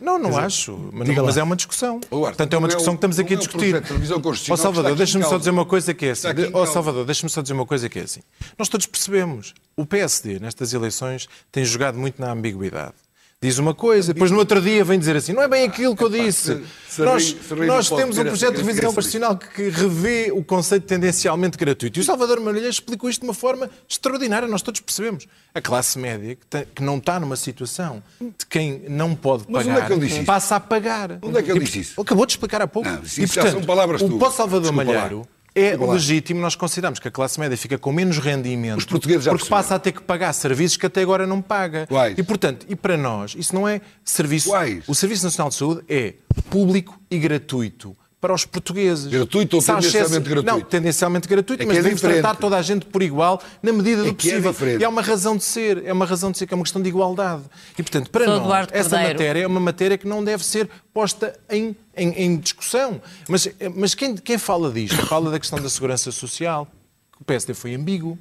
[0.00, 0.90] Não, não dizer, acho.
[0.92, 2.00] Mas, não, mas, é uma discussão.
[2.00, 3.76] Duarte, Portanto, é uma discussão que estamos aqui a discutir.
[3.76, 6.28] Ó oh, Salvador, deixa-me só dizer uma coisa que é assim.
[6.52, 8.20] Ó oh, Salvador, deixa-me só dizer uma coisa que é assim.
[8.58, 9.54] Nós todos percebemos.
[9.76, 12.94] O PSD, nestas eleições, tem jogado muito na ambiguidade
[13.40, 16.02] diz uma coisa, depois no outro dia vem dizer assim, não é bem aquilo que
[16.02, 16.62] eu disse.
[16.98, 21.98] nós nós temos um projeto de revisão constitucional que revê o conceito tendencialmente gratuito.
[21.98, 25.26] E o Salvador Marilhães explicou isto de uma forma extraordinária, nós todos percebemos.
[25.54, 29.90] A classe média, que, tem, que não está numa situação de quem não pode pagar,
[29.92, 31.18] é passa a pagar.
[31.22, 32.00] Onde é que ele disse isso?
[32.00, 32.88] Acabou de explicar há pouco.
[32.88, 37.10] Não, e, portanto, são palavras o pós Salvador Malheiro é legítimo nós consideramos que a
[37.10, 40.32] classe média fica com menos rendimento Os portugueses já porque passa a ter que pagar
[40.32, 41.86] serviços que até agora não paga.
[41.86, 42.18] Quais?
[42.18, 44.48] E, portanto, e para nós, isso não é serviço.
[44.48, 44.84] Quais?
[44.88, 46.14] O Serviço Nacional de Saúde é
[46.50, 49.06] público e gratuito para os portugueses.
[49.08, 50.50] Gratuito ou tendencialmente gratuito?
[50.50, 52.22] Não, tendencialmente gratuito, é mas é devemos diferente.
[52.22, 54.56] tratar toda a gente por igual na medida do é possível.
[54.62, 56.62] É e há uma razão de ser, é uma razão de ser que é uma
[56.62, 57.42] questão de igualdade.
[57.78, 59.12] E, portanto, para Sou nós, essa Cordeiro.
[59.12, 62.98] matéria é uma matéria que não deve ser posta em, em, em discussão.
[63.28, 65.04] Mas, mas quem, quem fala disto?
[65.04, 66.66] Fala da questão da segurança social,
[67.14, 68.18] que o PSD foi ambíguo.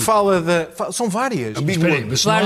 [0.00, 0.66] Fala da.
[0.74, 1.56] fa- São várias.
[1.58, 2.42] Espera aí, mas não há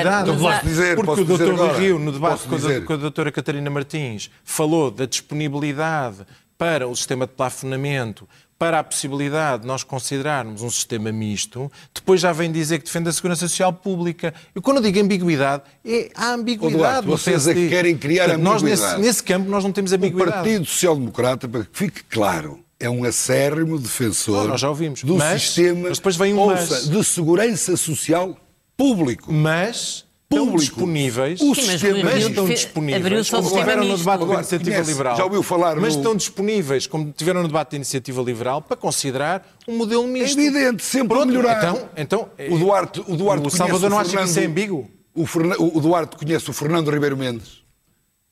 [0.00, 1.52] Eduardo uma Posso dizer, Porque posso o Dr.
[1.52, 1.78] agora?
[1.78, 6.18] Rio, no debate com a, com a doutora Catarina Martins, falou da disponibilidade
[6.58, 12.20] para o sistema de plafonamento, para a possibilidade de nós considerarmos um sistema misto, depois
[12.20, 14.32] já vem dizer que defende a segurança social pública.
[14.54, 16.76] Eu quando digo ambiguidade, é a ambiguidade.
[16.76, 18.92] Duarte, do vocês é que querem criar Portanto, nós ambiguidade.
[18.98, 20.30] nesse, nesse campo nós não temos O ambiguidade.
[20.32, 25.02] Partido Social Democrata, para que fique claro, é um acérrimo defensor Ah, nós já ouvimos.
[25.02, 26.88] do Mas- sistema mas depois vem um ouça, mas.
[26.88, 28.36] de segurança social
[28.76, 29.32] público.
[29.32, 30.58] Mas estão Público.
[30.58, 31.40] disponíveis.
[31.40, 35.16] O Sim, sistema Mas estão disponíveis, como tiveram no debate da Iniciativa Liberal.
[35.16, 38.76] já ouviu falar Mas no- estão disponíveis, como tiveram no debate da Iniciativa Liberal, para
[38.76, 40.38] considerar um modelo É misto.
[40.40, 41.58] evidente, sempre Pronto, melhorar.
[41.58, 44.90] Então, então, o Duarte, o Duarte o Salvador não acha que isso é ambíguo?
[45.14, 47.62] O, Ferna- o Duarte conhece o Fernando Ribeiro Mendes,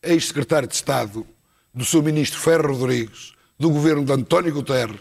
[0.02, 1.24] ex-secretário de Estado
[1.72, 3.32] do seu ministro Ferro Rodrigues,
[3.62, 5.00] do governo de António Guterres,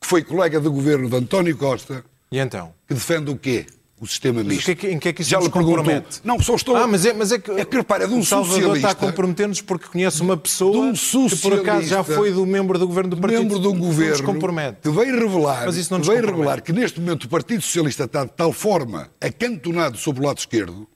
[0.00, 2.72] que foi colega do governo de António Costa, E então?
[2.86, 3.66] que defende o quê?
[3.98, 4.64] O sistema Mas misto.
[4.66, 6.20] que é que- em que é que isso Já lhe compromete?
[6.22, 6.76] Não, só estou...
[6.76, 8.88] Ah, mas é, mas é que, É que repara, é de um o Salvador socialista...
[8.90, 12.78] está a comprometer-nos porque conhece uma pessoa um que por acaso já foi do membro
[12.78, 13.40] do governo do partido.
[13.42, 14.82] membro de um governo compromete.
[14.82, 18.04] que vem revelar, Mas isso não nos que revelar que neste momento o Partido Socialista
[18.04, 20.86] está de tal forma acantonado sobre o lado esquerdo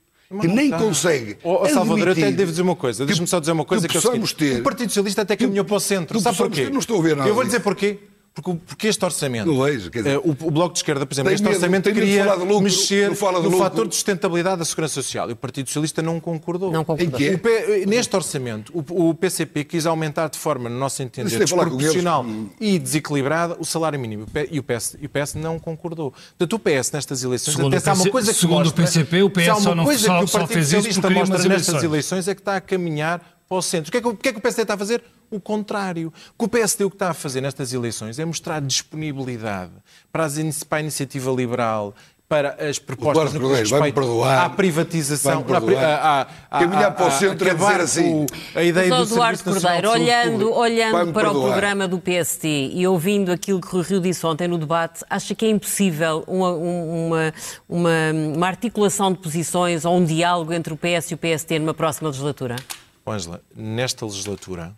[0.41, 0.79] que nem está.
[0.79, 3.05] consegue ó, Salvador, eu até devo dizer uma coisa.
[3.05, 4.55] Deixa-me só dizer uma coisa que, é o possamos seguinte.
[4.55, 6.19] ter- O Partido Socialista até caminhou para o centro.
[6.19, 6.65] que Sabe porquê?
[6.67, 7.99] ter- não estou a ver nada Eu vou lhe dizer porquê.
[8.43, 11.13] Porque, porque este orçamento, Não vejo, quer dizer- eh, o, o Bloco de Esquerda, por
[11.15, 13.59] exemplo, este medo- orçamento queria lucro, mexer no lucro.
[13.59, 15.29] fator de sustentabilidade da Segurança Social.
[15.31, 16.73] E o Partido Socialista não concordou.
[16.73, 17.19] Não concordou.
[17.21, 22.25] O P- neste orçamento, o, o PCP quis aumentar de forma, no nosso entender, desproporcional
[22.61, 24.25] e desequilibrada o salário mínimo.
[24.25, 26.13] O E o PS, e o PS não concordou.
[26.39, 28.57] Portanto, o PS nestas eleições, Segundo até se há o PC uma coisa que segundo
[28.57, 31.39] o mostra, PCP, o PS só não- coisa só- que o Partido isso Socialista mostra
[31.39, 31.85] nestas eleições.
[31.85, 33.89] eleições é que está a caminhar para o centro.
[33.89, 35.03] O que, é que, o que é que o PSD está a fazer?
[35.29, 36.13] O contrário.
[36.37, 39.73] O que o PSD o que está a fazer nestas eleições é mostrar disponibilidade
[40.13, 41.93] para, as para a iniciativa liberal,
[42.29, 44.45] para as propostas Eduardo no que respeito perdoar.
[44.45, 48.25] à privatização, à- à- à- Caminhar para o centro é dizer assim.
[48.25, 51.51] o- a ideia Mas, do Nacional Cordeiro, olhando, olhando para o perdoar.
[51.51, 55.45] programa do PSD e ouvindo aquilo que o Rio disse ontem no debate, acha que
[55.45, 57.35] é impossível uma, uma,
[57.69, 57.91] uma,
[58.37, 62.11] uma articulação de posições ou um diálogo entre o PS e o PSD numa próxima
[62.11, 62.55] legislatura?
[63.07, 64.75] Ângela, nesta legislatura,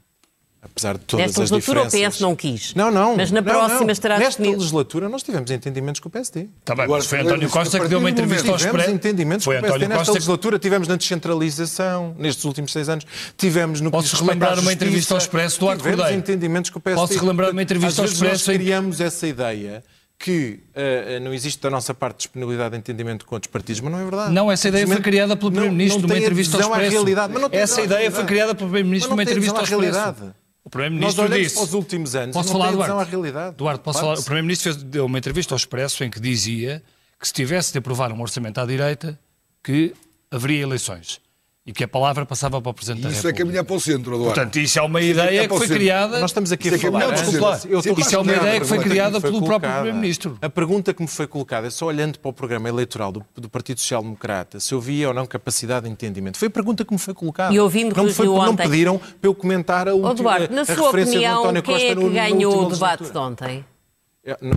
[0.63, 2.15] apesar de todas Nesta as legislatura diferenças...
[2.15, 2.75] o PS não quis.
[2.75, 3.17] Não, não.
[3.17, 3.91] Mas na não, próxima não.
[3.91, 4.59] estará Nesta disponível.
[4.59, 6.49] legislatura nós tivemos entendimentos com o PSD.
[6.61, 8.91] Está bem, mas foi António Costa que deu uma entrevista ao Tivemos Expresso.
[8.91, 9.77] entendimentos Foi com o PSD.
[9.85, 10.19] António Nesta Costa que...
[10.19, 15.19] legislatura tivemos na descentralização, nestes últimos seis anos.Tivemos no que Posso relembrar uma entrevista ao
[15.19, 17.09] Expresso do Duarte Tivemos entendimentos com o PSD.
[17.09, 19.83] Posso relembrar uma entrevista ao Às vezes Expresso Nós criamos essa ideia
[20.23, 23.99] que eh, não existe da nossa parte disponibilidade de entendimento com outros partidos, mas não
[23.99, 24.33] é verdade.
[24.33, 26.91] Não, essa ideia foi criada pelo Primeiro-Ministro numa entrevista ao Expresso.
[26.93, 27.33] realidade.
[27.33, 29.83] Mas não tem Essa ideia foi criada pelo Primeiro-Ministro numa entrevista ao Expresso.
[29.83, 30.35] realidade.
[30.65, 31.55] O Primeiro-Ministro disse...
[31.57, 32.93] para os últimos anos Posso falar, Duarte?
[32.95, 33.57] à realidade.
[33.57, 34.15] Duarte, posso falar?
[34.17, 36.81] O Primeiro-Ministro fez- deu uma entrevista ao Expresso em que dizia
[37.19, 39.19] que se tivesse de aprovar um orçamento à direita,
[39.63, 39.93] que
[40.31, 41.21] haveria eleições.
[41.65, 43.45] E que a palavra passava para o Presidente da E isso é República.
[43.45, 44.35] caminhar para o centro, Eduardo.
[44.35, 46.19] Portanto, isso é uma ideia que foi criada...
[46.19, 47.05] Nós estamos aqui a Isso é que falar.
[47.05, 49.71] é Desculpa eu estou Isso é uma a ideia que foi criada pelo próprio.
[49.71, 50.39] Primeiro-Ministro.
[50.43, 53.79] A pergunta que me foi colocada, só olhando para o programa eleitoral do, do Partido
[53.79, 56.37] Social Democrata, se eu via ou não capacidade de entendimento.
[56.37, 57.55] Foi a pergunta que me foi colocada.
[57.55, 58.69] E ouvindo não, foi, Rio não ontem.
[58.69, 61.89] pediram para eu comentar a última Duarte, na a sua referência opinião, António quem Costa
[61.89, 63.65] é que ganhou o debate de ontem?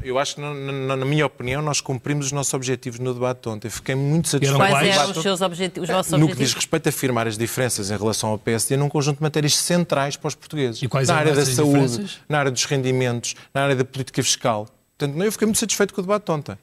[0.04, 3.68] Eu, acho que, na, minha opinião, nós cumprimos os nossos objetivos no debate de ontem.
[3.68, 4.60] Fiquei muito satisfeito.
[4.60, 5.10] Quais com o Quais mais?
[5.10, 6.54] eram os seus objetivos, os vossos no que diz objetivos?
[6.54, 10.28] respeito a afirmar as diferenças em relação ao PSD num conjunto de matérias centrais para
[10.28, 10.84] os portugueses.
[10.84, 12.20] E quais na área da saúde, diferenças?
[12.30, 14.68] na área dos rendimentos, na área da política fiscal.
[14.98, 16.58] Portanto, eu fiquei muito satisfeito com o debate de ontem.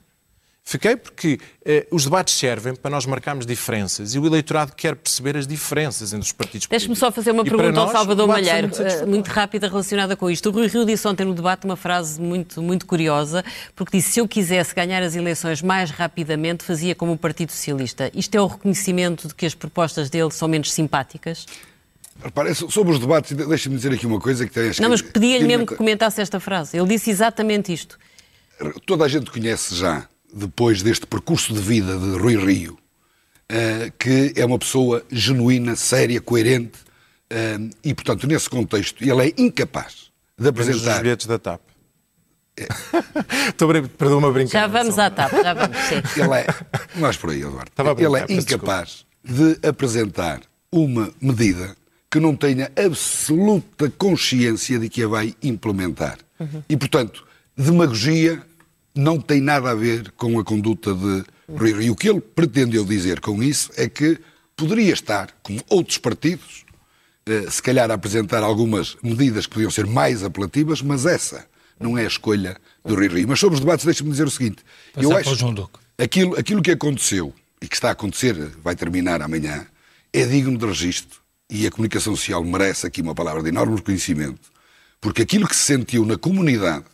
[0.65, 5.37] Fiquei porque eh, os debates servem para nós marcarmos diferenças e o eleitorado quer perceber
[5.37, 6.99] as diferenças entre os partidos Deixe-me políticos.
[7.01, 9.29] só fazer uma E pergunta ao nós, Salvador o debate foi Malheiro, muito eh, muito
[9.29, 10.49] rápida relacionada com isto.
[10.49, 13.45] O Rui Rio disse ontem no debate uma frase muito, muito curiosa,
[13.75, 18.11] porque disse se eu quisesse ganhar as eleições mais rapidamente, fazia como o Partido Socialista.
[18.15, 21.45] Isto é o reconhecimento de que as propostas dele são menos simpáticas?
[22.23, 24.71] Repare, sobre os debates, deixa-me dizer aqui uma coisa que tem...
[24.81, 26.79] Não, mas pedia-lhe mesmo que comentasse esta frase.
[26.79, 27.99] Ele disse exatamente isto.
[28.87, 32.79] Toda a gente conhece já, depois deste percurso de vida de Rui Rio,
[33.49, 36.79] eh, que é uma pessoa genuína, séria, coerente,
[37.31, 41.03] eh, e, portanto, nesse contexto, ele é incapaz de Menos os apresentar...
[41.03, 41.61] bilhetes da TAP.
[43.49, 44.51] Estou a brin- Perdão-me a brincar.
[44.61, 46.03] Já vamos à TAP, já vamos, sim.
[46.21, 46.47] Ele é.
[46.97, 47.71] Não és por aí, Eduardo.
[47.71, 50.41] Estava a brincar, Ele é incapaz de apresentar
[50.71, 51.77] uma medida
[52.11, 56.19] que não tenha absoluta consciência de que a vai implementar.
[56.69, 57.25] E, portanto,
[57.57, 58.43] demagogia
[58.95, 61.93] não tem nada a ver com a conduta de Rui Rio.
[61.93, 64.19] O que ele pretendeu dizer com isso é que
[64.57, 66.65] poderia estar, como outros partidos,
[67.27, 71.47] eh, se calhar a apresentar algumas medidas que podiam ser mais apelativas, mas essa
[71.79, 73.29] não é a escolha do Rui Rio.
[73.29, 74.65] Mas sobre os debates, deixa-me dizer o seguinte.
[74.95, 75.79] Passar para o João Duque.
[75.99, 79.67] Aquilo, aquilo que aconteceu e que está a acontecer, vai terminar amanhã,
[80.13, 81.21] é digno de registro.
[81.49, 84.51] E a comunicação social merece aqui uma palavra de enorme reconhecimento,
[85.01, 86.85] porque aquilo que se sentiu na comunidade,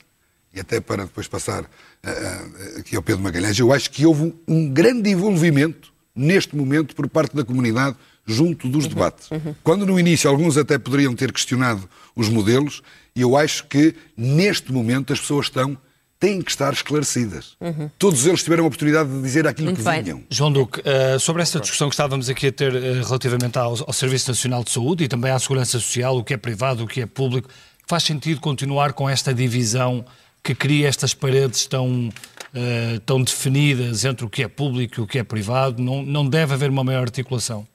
[0.52, 1.64] e até para depois passar
[2.04, 7.08] ah, aqui ao Pedro Magalhães, eu acho que houve um grande envolvimento neste momento por
[7.08, 9.30] parte da comunidade junto dos debates.
[9.62, 12.82] Quando no início alguns até poderiam ter questionado os modelos,
[13.16, 15.78] eu acho que neste momento as pessoas estão
[16.20, 17.56] têm que estar esclarecidas.
[17.98, 20.02] Todos eles tiveram a oportunidade de dizer aquilo Muito que bem.
[20.02, 20.22] vinham.
[20.28, 23.92] João Duque, eh, sobre esta discussão que estávamos aqui a ter eh, relativamente ao, ao
[23.92, 27.00] Serviço Nacional de Saúde e também à Segurança Social, o que é privado, o que
[27.00, 27.48] é público,
[27.86, 30.04] faz sentido continuar com esta divisão
[30.48, 32.08] que cria estas paredes tão,
[32.54, 35.82] eh, tão definidas entre o que é público e o que é privado?
[35.82, 37.68] Não, não deve haver uma maior articulação?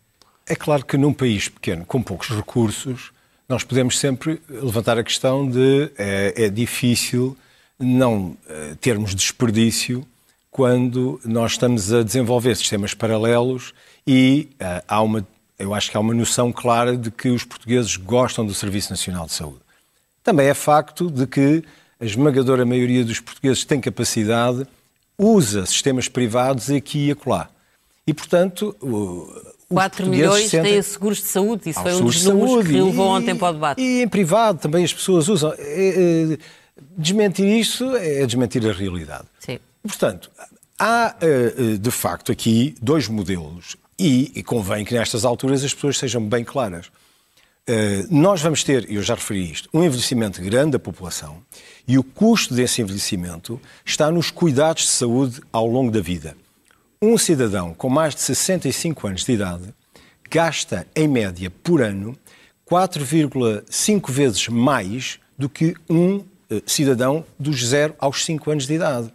[0.47, 3.11] É claro que num país pequeno, com poucos recursos,
[3.47, 7.37] nós podemos sempre levantar a questão de é, é difícil
[7.77, 10.03] não eh, termos desperdício
[10.49, 13.71] quando nós estamos a desenvolver sistemas paralelos
[14.07, 15.27] e eh, há uma,
[15.59, 19.27] eu acho que há uma noção clara de que os portugueses gostam do Serviço Nacional
[19.27, 19.61] de Saúde.
[20.23, 21.63] Também é facto de que
[22.03, 24.67] a esmagadora maioria dos portugueses tem capacidade,
[25.17, 27.49] usa sistemas privados aqui e acolá.
[28.05, 29.29] E, portanto, o-
[29.69, 31.69] os 4 portugueses milhões sentem- têm seguros de saúde.
[31.69, 33.81] Isso foi um dos números que levou ontem para o debate.
[33.81, 35.53] E em privado também as pessoas usam.
[35.57, 36.37] É, é,
[36.97, 39.25] Desmentir isso é desmentir a realidade.
[39.39, 39.57] Sim.
[39.83, 40.29] Portanto,
[40.77, 45.73] há eh, eh, de facto aqui dois modelos e, e convém que nestas alturas as
[45.73, 46.87] pessoas sejam bem claras.
[47.67, 51.37] Eh, nós vamos ter, e eu já referi isto, um envelhecimento grande da população
[51.87, 56.35] e o custo desse envelhecimento está nos cuidados de saúde ao longo da vida.
[57.01, 59.73] Um cidadão com mais de 65 anos de idade
[60.29, 62.17] gasta, em média, por ano,
[62.69, 69.11] 4,5 vezes mais do que um eh, cidadão dos 0 aos 5 anos de idade.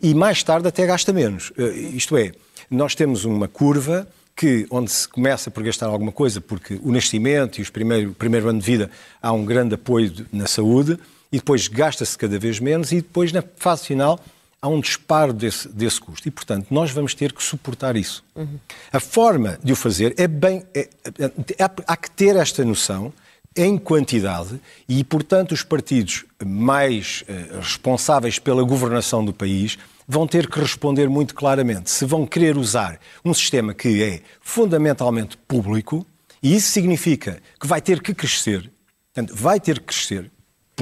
[0.00, 1.52] E mais tarde até gasta menos.
[1.58, 2.32] Eh, isto é,
[2.70, 7.58] nós temos uma curva que, onde se começa por gastar alguma coisa, porque o nascimento
[7.58, 10.98] e os primeiro, primeiro ano de vida há um grande apoio na saúde,
[11.32, 14.20] e depois gasta-se cada vez menos, e depois, na fase final,
[14.60, 16.28] há um disparo desse, desse custo.
[16.28, 18.22] E, portanto, nós vamos ter que suportar isso.
[18.36, 18.58] Uhum.
[18.92, 20.64] A forma de o fazer é bem.
[20.74, 23.12] É, é, há que ter esta noção
[23.56, 29.78] em quantidade e, portanto, os partidos mais eh, responsáveis pela governação do país
[30.08, 35.36] vão ter que responder muito claramente se vão querer usar um sistema que é fundamentalmente
[35.36, 36.06] público,
[36.42, 38.70] e isso significa que vai ter que crescer,
[39.12, 40.30] portanto, vai ter que crescer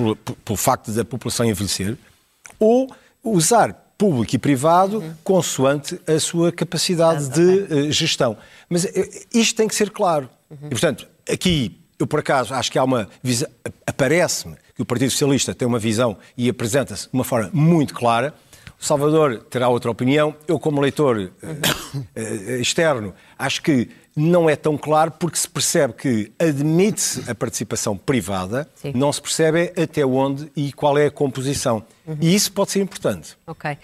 [0.01, 1.97] pelo, pelo facto da população envelhecer,
[2.59, 2.91] ou
[3.23, 5.15] usar público e privado uhum.
[5.23, 8.37] consoante a sua capacidade de uh, gestão.
[8.69, 8.89] Mas uh,
[9.33, 10.29] isto tem que ser claro.
[10.51, 10.67] Uhum.
[10.67, 13.49] E, portanto, aqui, eu por acaso acho que há uma visão.
[13.87, 18.33] Aparece-me que o Partido Socialista tem uma visão e apresenta-se de uma forma muito clara.
[18.81, 20.35] O Salvador terá outra opinião.
[20.49, 22.11] Eu, como leitor uh,
[22.59, 28.69] externo, acho que não é tão claro porque se percebe que admite-se a participação privada,
[28.75, 28.93] Sim.
[28.95, 31.85] não se percebe até onde e qual é a composição.
[32.07, 32.17] Uhum.
[32.21, 33.37] E isso pode ser importante.
[33.47, 33.77] Ok.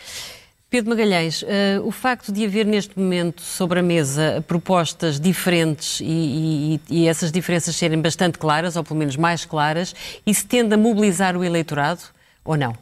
[0.69, 1.47] Pedro Magalhães, uh,
[1.85, 7.31] o facto de haver neste momento sobre a mesa propostas diferentes e, e, e, essas
[7.31, 9.95] diferenças serem bastante claras, ou pelo menos mais claras,
[10.27, 12.03] isso tende a mobilizar o eleitorado
[12.45, 12.77] ou não?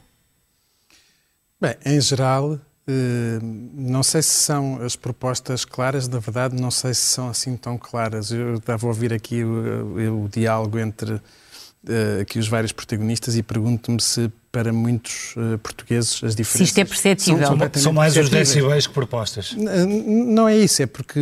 [1.61, 7.01] Bem, em geral, não sei se são as propostas claras, na verdade, não sei se
[7.01, 8.31] são assim tão claras.
[8.31, 11.21] Eu estava a ouvir aqui o, o diálogo entre uh,
[12.21, 16.59] aqui os vários protagonistas e pergunto-me se para muitos uh, portugueses as diferenças.
[16.59, 17.47] Se isto é perceptível.
[17.47, 19.55] São, são mais os decibéis que propostas.
[19.57, 21.21] Não é isso, é porque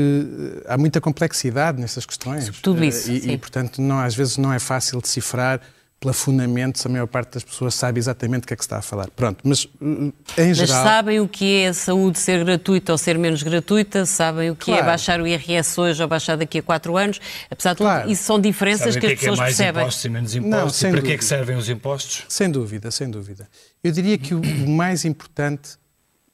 [0.67, 2.51] há muita complexidade nessas questões.
[2.61, 3.11] Tudo isso.
[3.11, 5.61] E, e, portanto, não, às vezes não é fácil decifrar
[6.03, 8.79] pela fundamentos, a maior parte das pessoas sabe exatamente o que é que se está
[8.79, 9.09] a falar.
[9.11, 10.13] Pronto, mas uh, em
[10.49, 10.85] mas geral...
[10.85, 14.05] Mas sabem o que é a saúde ser gratuita ou ser menos gratuita?
[14.05, 14.83] Sabem o que é claro.
[14.83, 17.21] é baixar o IRS hoje ou baixar daqui a quatro anos?
[17.49, 18.01] Apesar de claro.
[18.03, 19.83] tudo, isso são diferenças sabem que, as pessoas é mais percebem.
[19.83, 20.83] impostos e menos impostos?
[20.83, 22.25] Não, e para que é que servem os impostos?
[22.29, 23.49] Sem dúvida, sem dúvida.
[23.85, 25.79] Eu diria que o mais importante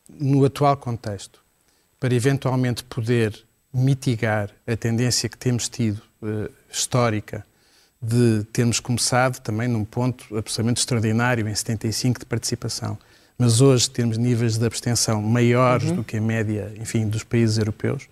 [0.08, 1.40] no atual contexto,
[2.00, 3.38] para eventualmente poder
[3.72, 7.44] mitigar a tendência que temos tido uh, histórica
[8.00, 12.96] de termos começado também num ponto absolutamente extraordinário, em 75 de participação,
[13.36, 15.96] mas hoje temos níveis de abstenção maiores uhum.
[15.96, 18.08] do que a média, enfim, dos países europeus.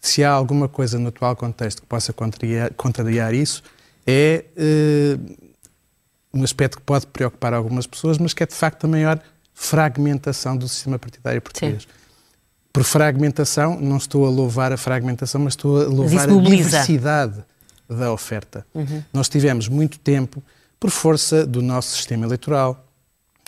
[0.00, 3.62] Se há alguma coisa no atual contexto que possa contrariar, contrariar isso,
[4.06, 5.48] é uh,
[6.32, 9.20] um aspecto que pode preocupar algumas pessoas, mas que é de facto a maior
[9.54, 11.82] fragmentação do sistema partidário português.
[11.82, 11.88] Sim.
[12.72, 17.42] Por fragmentação, não estou a louvar a fragmentação, mas estou a louvar a diversidade
[17.88, 18.66] da oferta.
[18.74, 19.02] Uhum.
[19.12, 20.42] Nós tivemos muito tempo,
[20.78, 22.84] por força do nosso sistema eleitoral,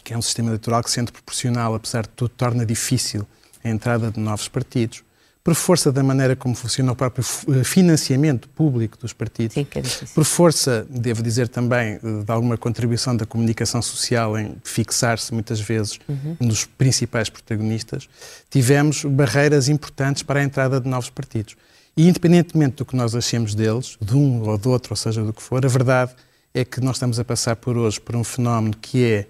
[0.02, 3.26] que é um sistema eleitoral que, sendo proporcional, apesar de tudo, torna difícil
[3.62, 5.02] a entrada de novos partidos,
[5.48, 9.82] por força da maneira como funciona o próprio eh, financiamento público dos partidos, Sim, é
[10.14, 15.58] por força, devo dizer também, eh, de alguma contribuição da comunicação social em fixar-se muitas
[15.58, 16.36] vezes uhum.
[16.38, 18.10] nos principais protagonistas,
[18.50, 21.56] tivemos barreiras importantes para a entrada de novos partidos.
[21.98, 25.32] E independentemente do que nós achemos deles, de um ou do outro, ou seja, do
[25.32, 26.12] que for, a verdade
[26.54, 29.26] é que nós estamos a passar por hoje por um fenómeno que é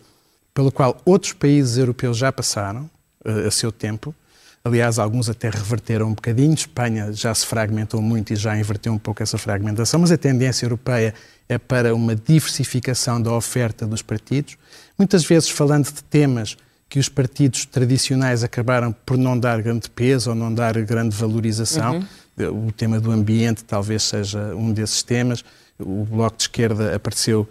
[0.53, 2.83] pelo qual outros países europeus já passaram
[3.25, 4.15] uh, a seu tempo.
[4.63, 6.53] Aliás, alguns até reverteram um bocadinho.
[6.53, 10.67] Espanha já se fragmentou muito e já inverteu um pouco essa fragmentação, mas a tendência
[10.67, 11.15] europeia
[11.49, 14.59] é para uma diversificação da oferta dos partidos,
[14.99, 16.55] muitas vezes falando de temas
[16.87, 21.97] que os partidos tradicionais acabaram por não dar grande peso ou não dar grande valorização.
[21.97, 25.45] Uhum o tema do ambiente talvez seja um desses temas.
[25.79, 27.49] O Bloco de Esquerda apareceu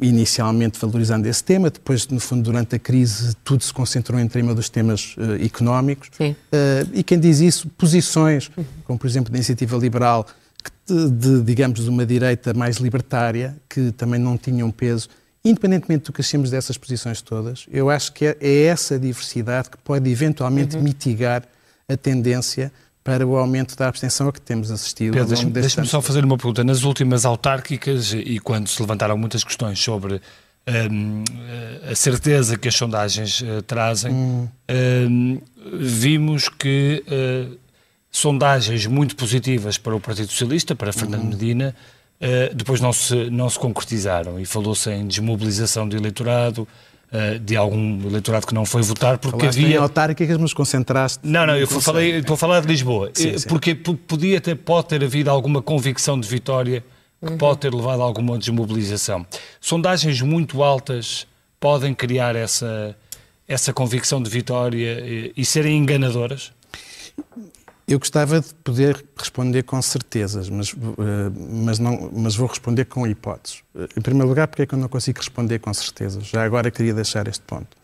[0.00, 4.54] inicialmente valorizando esse tema, depois, no fundo, durante a crise, tudo se concentrou em cima
[4.54, 6.10] dos temas uh, económicos.
[6.18, 6.34] Uh,
[6.92, 8.50] e quem diz isso, posições,
[8.84, 10.26] como por exemplo da iniciativa liberal,
[10.86, 15.08] de, de, digamos, de uma direita mais libertária, que também não tinham peso,
[15.44, 19.78] independentemente do que achemos dessas posições todas, eu acho que é, é essa diversidade que
[19.78, 20.82] pode eventualmente uhum.
[20.82, 21.42] mitigar
[21.88, 22.72] a tendência
[23.04, 25.12] para o aumento da abstenção a que temos assistido.
[25.12, 26.64] Pedro, deixa-me deixa só fazer uma pergunta.
[26.64, 30.22] Nas últimas autárquicas e quando se levantaram muitas questões sobre
[30.66, 31.22] um,
[31.90, 34.48] a certeza que as sondagens uh, trazem, hum.
[34.70, 35.40] um,
[35.78, 37.58] vimos que uh,
[38.10, 41.28] sondagens muito positivas para o Partido Socialista, para Fernando hum.
[41.28, 41.76] Medina,
[42.20, 46.66] uh, depois não se, não se concretizaram e falou-se em desmobilização do eleitorado,
[47.42, 49.76] de algum eleitorado que não foi votar porque Falaste havia...
[49.76, 51.20] em autárquicas, mas concentraste...
[51.22, 53.10] Não, não, eu falei, estou a falar de Lisboa.
[53.14, 53.48] Sim, eh, sim.
[53.48, 56.84] Porque podia ter, pode ter havido alguma convicção de vitória
[57.24, 57.38] que uhum.
[57.38, 59.24] pode ter levado a alguma desmobilização.
[59.60, 61.26] Sondagens muito altas
[61.60, 62.96] podem criar essa,
[63.48, 66.52] essa convicção de vitória e, e serem enganadoras?
[67.86, 70.76] Eu gostava de poder responder com certezas, mas, uh,
[71.36, 73.62] mas, não, mas vou responder com hipóteses.
[73.74, 76.24] Uh, em primeiro lugar, porque é que eu não consigo responder com certezas?
[76.24, 77.76] Já agora queria deixar este ponto.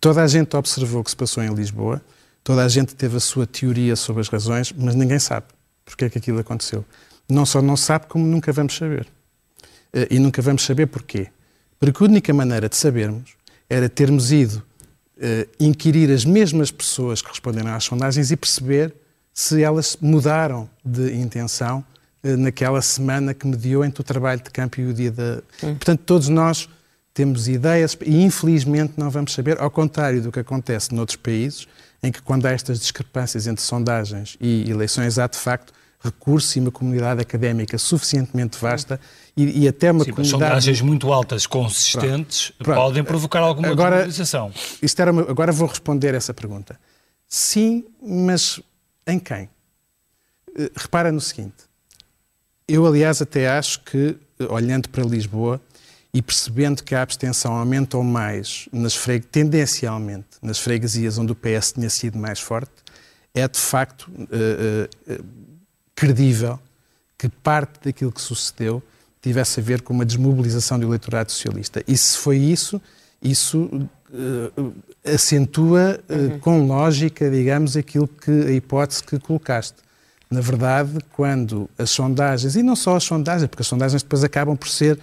[0.00, 2.02] Toda a gente observou o que se passou em Lisboa,
[2.44, 5.46] toda a gente teve a sua teoria sobre as razões, mas ninguém sabe
[5.88, 6.84] porque é que aquilo aconteceu.
[7.28, 9.06] Não só não sabe, como nunca vamos saber.
[9.92, 11.28] Eh, e nunca vamos saber porquê.
[11.78, 13.32] Porque a única maneira de sabermos
[13.68, 14.62] era termos ido
[15.18, 18.94] uh, inquirir as mesmas pessoas que responderam às sondagens e perceber
[19.34, 21.84] se elas mudaram de intenção
[22.24, 25.42] uh, naquela semana que mediou entre o trabalho de campo e o dia da.
[25.62, 25.74] Hum.
[25.74, 26.68] Portanto, todos nós
[27.12, 31.66] temos ideias e infelizmente não vamos saber, ao contrário do que acontece noutros países,
[32.00, 36.60] em que quando há estas discrepâncias entre sondagens e eleições há de facto recurso e
[36.60, 39.00] uma comunidade académica suficientemente vasta
[39.38, 40.30] e, e até uma Sim, comunidade...
[40.30, 42.64] sondagens muito altas, consistentes, Pronto.
[42.64, 42.76] Pronto.
[42.76, 44.52] podem provocar alguma agora, desmobilização.
[44.82, 46.78] Isto era uma, agora vou responder essa pergunta.
[47.28, 48.60] Sim, mas
[49.06, 49.48] em quem?
[50.58, 51.54] Eh, repara no seguinte.
[52.66, 54.16] Eu, aliás, até acho que,
[54.50, 55.60] olhando para Lisboa
[56.12, 58.98] e percebendo que a abstenção aumentou mais nas
[59.30, 62.72] tendencialmente nas freguesias onde o PS tinha sido mais forte,
[63.32, 65.24] é de facto uh, uh,
[65.94, 66.58] credível
[67.16, 68.82] que parte daquilo que sucedeu
[69.20, 71.82] tivesse a ver com uma desmobilização do eleitorado socialista.
[71.86, 72.80] E se foi isso,
[73.22, 73.68] isso
[74.10, 76.38] uh, acentua uh, uhum.
[76.38, 79.76] com lógica, digamos, aquilo que a hipótese que colocaste.
[80.30, 84.56] Na verdade, quando as sondagens, e não só as sondagens, porque as sondagens depois acabam
[84.56, 84.98] por ser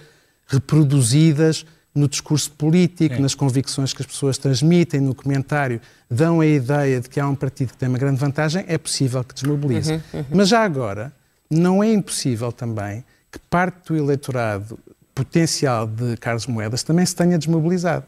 [0.46, 3.18] reproduzidas no discurso político, é.
[3.18, 7.34] nas convicções que as pessoas transmitem, no comentário, dão a ideia de que há um
[7.34, 9.92] partido que tem uma grande vantagem, é possível que desmobilize.
[9.92, 10.24] Uhum, uhum.
[10.30, 11.12] Mas já agora,
[11.50, 13.02] não é impossível também
[13.36, 14.78] que parte do eleitorado
[15.14, 18.04] potencial de Carlos Moedas também se tenha desmobilizado.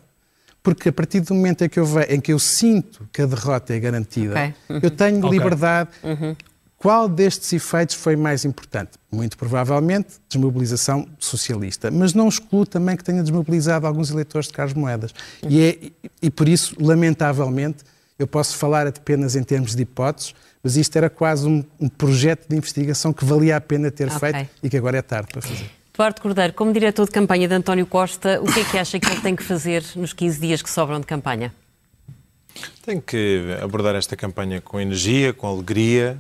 [0.63, 3.27] Porque a partir do momento em que eu, ve, em que eu sinto que a
[3.27, 4.55] derrota é garantida, okay.
[4.69, 4.81] uhum.
[4.83, 5.31] eu tenho okay.
[5.31, 5.91] liberdade.
[6.03, 6.35] Uhum.
[6.79, 8.93] Qual destes efeitos foi mais importante?
[9.11, 14.75] Muito provavelmente desmobilização socialista, mas não excluo também que tenha desmobilizado alguns eleitores de Carlos
[14.75, 15.13] Moedas.
[15.47, 17.79] E, é, e por isso, lamentavelmente,
[18.19, 22.49] eu posso falar apenas em termos de hipóteses, mas isto era quase um, um projeto
[22.49, 24.19] de investigação que valia a pena ter okay.
[24.19, 25.71] feito e que agora é tarde para fazer.
[25.95, 29.11] Eduardo Cordeiro, como diretor de campanha de António Costa, o que é que acha que
[29.11, 31.53] ele tem que fazer nos 15 dias que sobram de campanha?
[32.85, 36.17] Tem que abordar esta campanha com energia, com alegria,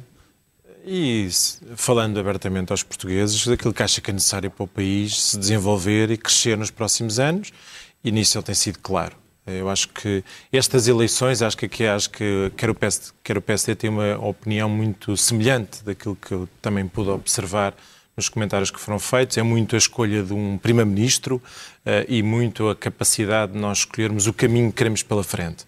[0.84, 1.28] e
[1.76, 6.10] falando abertamente aos portugueses daquilo que acha que é necessário para o país se desenvolver
[6.10, 7.52] e crescer nos próximos anos,
[8.02, 9.14] e nisso ele tem sido claro.
[9.48, 10.22] Eu acho que
[10.52, 14.18] estas eleições, acho que aqui acho que quer o, PSD, quer o PSD tem uma
[14.18, 17.74] opinião muito semelhante daquilo que eu também pude observar
[18.18, 19.38] nos comentários que foram feitos.
[19.38, 24.26] É muito a escolha de um primeiro-ministro uh, e muito a capacidade de nós escolhermos
[24.26, 25.64] o caminho que queremos pela frente.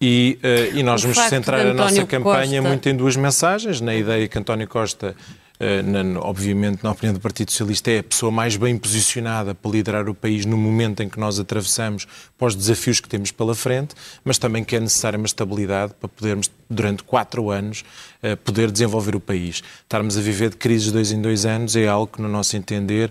[0.00, 2.68] E, uh, e nós o vamos centrar a nossa campanha Costa...
[2.68, 5.16] muito em duas mensagens, na ideia que António Costa,
[5.60, 10.08] na, obviamente, na opinião do Partido Socialista, é a pessoa mais bem posicionada para liderar
[10.08, 13.94] o país no momento em que nós atravessamos para os desafios que temos pela frente,
[14.24, 17.84] mas também que é necessária uma estabilidade para podermos, durante quatro anos,
[18.22, 19.62] uh, poder desenvolver o país.
[19.82, 22.56] Estarmos a viver de crises de dois em dois anos é algo que, no nosso
[22.56, 23.10] entender,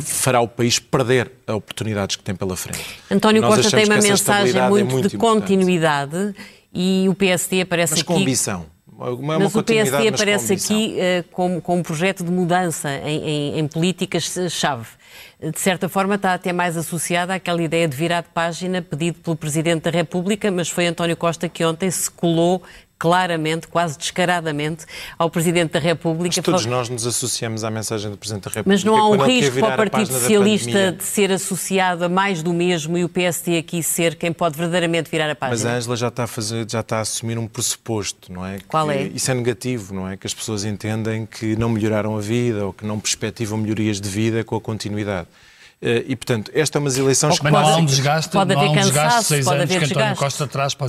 [0.00, 2.84] fará o país perder as oportunidades que tem pela frente.
[3.10, 6.34] António Costa tem uma mensagem muito, é muito de continuidade
[6.72, 8.06] e o PSD aparece mas aqui...
[8.06, 8.73] com ambição.
[8.96, 13.58] Uma, mas o PSD aparece aqui uh, com, com um projeto de mudança em, em,
[13.58, 14.86] em políticas-chave.
[15.40, 19.36] De certa forma está até mais associada àquela ideia de virar de página pedido pelo
[19.36, 22.62] Presidente da República, mas foi António Costa que ontem se colou
[23.04, 24.86] claramente, quase descaradamente,
[25.18, 26.36] ao Presidente da República.
[26.38, 28.70] Mas todos nós nos associamos à mensagem do Presidente da República.
[28.70, 32.54] Mas não há um risco para o Partido Socialista de ser associado a mais do
[32.54, 35.54] mesmo e o PSD aqui ser quem pode verdadeiramente virar a página?
[35.54, 38.56] Mas a Ângela já está a, fazer, já está a assumir um pressuposto, não é?
[38.66, 39.02] Qual é?
[39.02, 40.16] Isso é negativo, não é?
[40.16, 44.08] Que as pessoas entendem que não melhoraram a vida ou que não perspectivam melhorias de
[44.08, 45.28] vida com a continuidade.
[45.80, 47.44] Eh, e, portanto, esta é umas eleições que...
[47.44, 49.76] Mas não há um desgaste, pode haver não há um desgaste de seis anos que
[49.76, 50.18] António desgaste.
[50.18, 50.88] Costa traz para,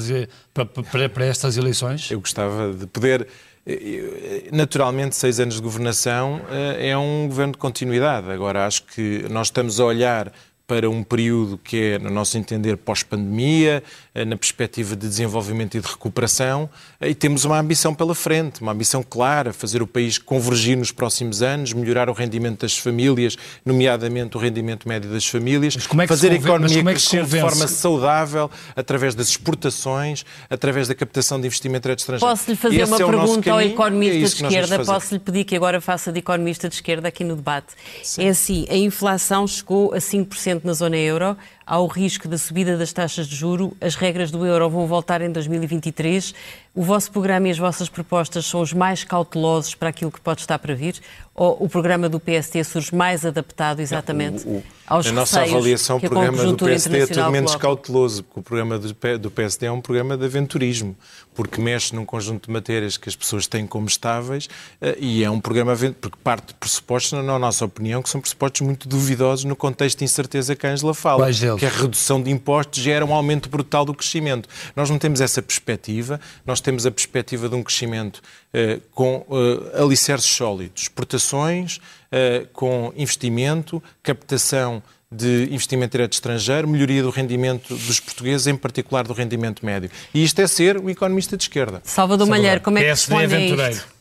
[0.54, 2.10] para, para, para estas eleições?
[2.12, 3.28] Eu gostava de poder...
[3.68, 6.42] Eh, eh, naturalmente, seis anos de governação
[6.80, 8.30] é um governo de continuidade.
[8.32, 10.32] Agora, acho que nós estamos a olhar
[10.68, 13.84] para um período que é, no nosso entender, pós-pandemia,
[14.16, 16.68] eh, na perspectiva de desenvolvimento e de recuperação,
[17.00, 20.92] eh, e temos uma ambição pela frente, uma ambição clara, fazer o país convergir nos
[20.92, 26.32] próximos anos, melhorar o rendimento das famílias, nomeadamente o rendimento médio das famílias, é fazer
[26.32, 31.84] a economia é crescer de forma saudável, através das exportações, através da captação de investimento
[31.84, 32.28] direto estrangeiro.
[32.28, 34.84] Posso-lhe fazer uma é pergunta ao economista é de esquerda?
[34.84, 37.68] Posso-lhe pedir que agora faça de economista de esquerda aqui no debate?
[38.04, 38.24] Sim.
[38.24, 41.36] É assim, a inflação chegou a 5% na zona euro,
[41.66, 45.22] há o risco da subida das taxas de juro, as regras do euro vão voltar
[45.22, 46.34] em 2023.
[46.76, 50.42] o vosso programa e as vossas propostas são os mais cautelosos para aquilo que pode
[50.42, 51.02] estar para vir?
[51.34, 55.98] Ou o programa do PSD surge mais adaptado exatamente o, o, aos Na nossa avaliação,
[55.98, 57.68] o programa do PSD é tudo menos coloca?
[57.68, 60.96] cauteloso, porque o programa do PSD é um programa de aventurismo,
[61.34, 64.48] porque mexe num conjunto de matérias que as pessoas têm como estáveis
[64.80, 68.62] eh, e é um programa porque parte de pressupostos, na nossa opinião, que são pressupostos
[68.62, 71.26] muito duvidosos no contexto de incerteza que a Angela fala,
[71.58, 74.48] que a redução de impostos gera um aumento brutal do crescimento.
[74.76, 78.22] Nós não temos essa perspectiva, nós temos a perspectiva de um crescimento
[78.54, 81.80] eh, com eh, alicerces sólidos, exportações,
[82.12, 84.82] eh, com investimento, captação
[85.12, 89.90] de investimento direto estrangeiro, melhoria do rendimento dos portugueses, em particular do rendimento médio.
[90.14, 91.82] E isto é ser um economista de esquerda.
[91.84, 92.28] Salvador, Salvador.
[92.28, 93.95] Malheiro, como é que PSD responde a isto?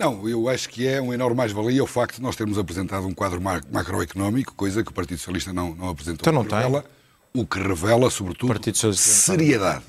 [0.00, 3.12] Não, eu acho que é uma enorme mais-valia o facto de nós termos apresentado um
[3.12, 6.22] quadro macroeconómico, coisa que o Partido Socialista não, não apresentou.
[6.22, 6.56] Então não tem.
[6.56, 6.86] Revela,
[7.34, 8.48] o que revela, sobretudo,
[8.96, 9.84] seriedade.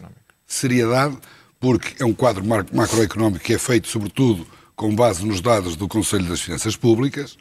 [0.45, 1.17] Seriedade,
[1.61, 4.45] porque é um quadro macroeconómico que é feito, sobretudo,
[4.75, 7.37] com base nos dados do Conselho das Finanças Públicas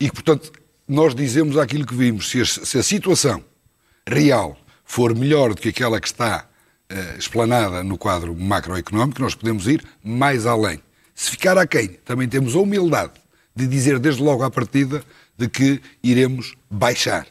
[0.00, 0.50] e que, portanto,
[0.88, 2.30] nós dizemos aquilo que vimos.
[2.30, 3.44] Se a, se a situação
[4.08, 6.46] real for melhor do que aquela que está
[6.90, 10.80] uh, explanada no quadro macroeconómico, nós podemos ir mais além.
[11.14, 13.12] Se ficar aquém, também temos a humildade
[13.54, 15.04] de dizer desde logo à partida
[15.38, 17.26] de que iremos baixar.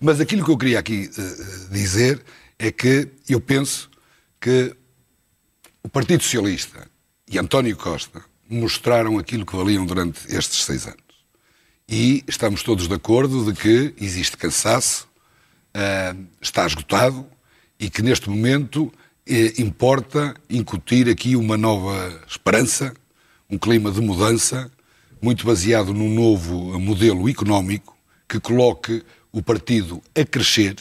[0.00, 2.22] Mas aquilo que eu queria aqui uh, dizer
[2.58, 3.90] é que eu penso
[4.40, 4.74] que
[5.82, 6.88] o Partido Socialista
[7.28, 10.98] e António Costa mostraram aquilo que valiam durante estes seis anos.
[11.88, 15.08] E estamos todos de acordo de que existe cansaço,
[15.76, 17.26] uh, está esgotado
[17.78, 18.92] e que neste momento
[19.26, 22.92] eh, importa incutir aqui uma nova esperança,
[23.50, 24.70] um clima de mudança,
[25.20, 27.96] muito baseado num novo modelo económico
[28.28, 30.76] que coloque o partido a crescer,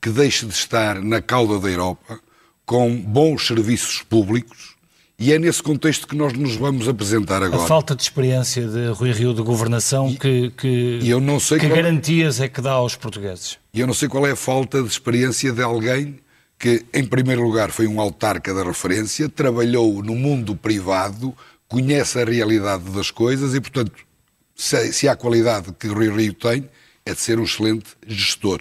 [0.00, 2.20] que deixe de estar na cauda da Europa,
[2.64, 4.76] com bons serviços públicos,
[5.18, 7.62] e é nesse contexto que nós nos vamos apresentar agora.
[7.62, 11.58] A falta de experiência de Rui Rio de governação, e, que, que, eu não sei
[11.58, 13.58] que qual, garantias é que dá aos portugueses?
[13.72, 16.18] E eu não sei qual é a falta de experiência de alguém
[16.58, 21.34] que, em primeiro lugar, foi um autarca da referência, trabalhou no mundo privado,
[21.72, 23.92] conhece a realidade das coisas e, portanto,
[24.54, 26.68] se, se há qualidade que Rui Rio tem,
[27.06, 28.60] é de ser um excelente gestor.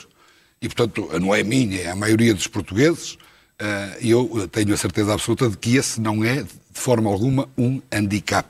[0.61, 3.17] E, portanto, não é minha, é a maioria dos portugueses,
[3.59, 7.49] eh, e eu tenho a certeza absoluta de que esse não é, de forma alguma,
[7.57, 8.47] um handicap.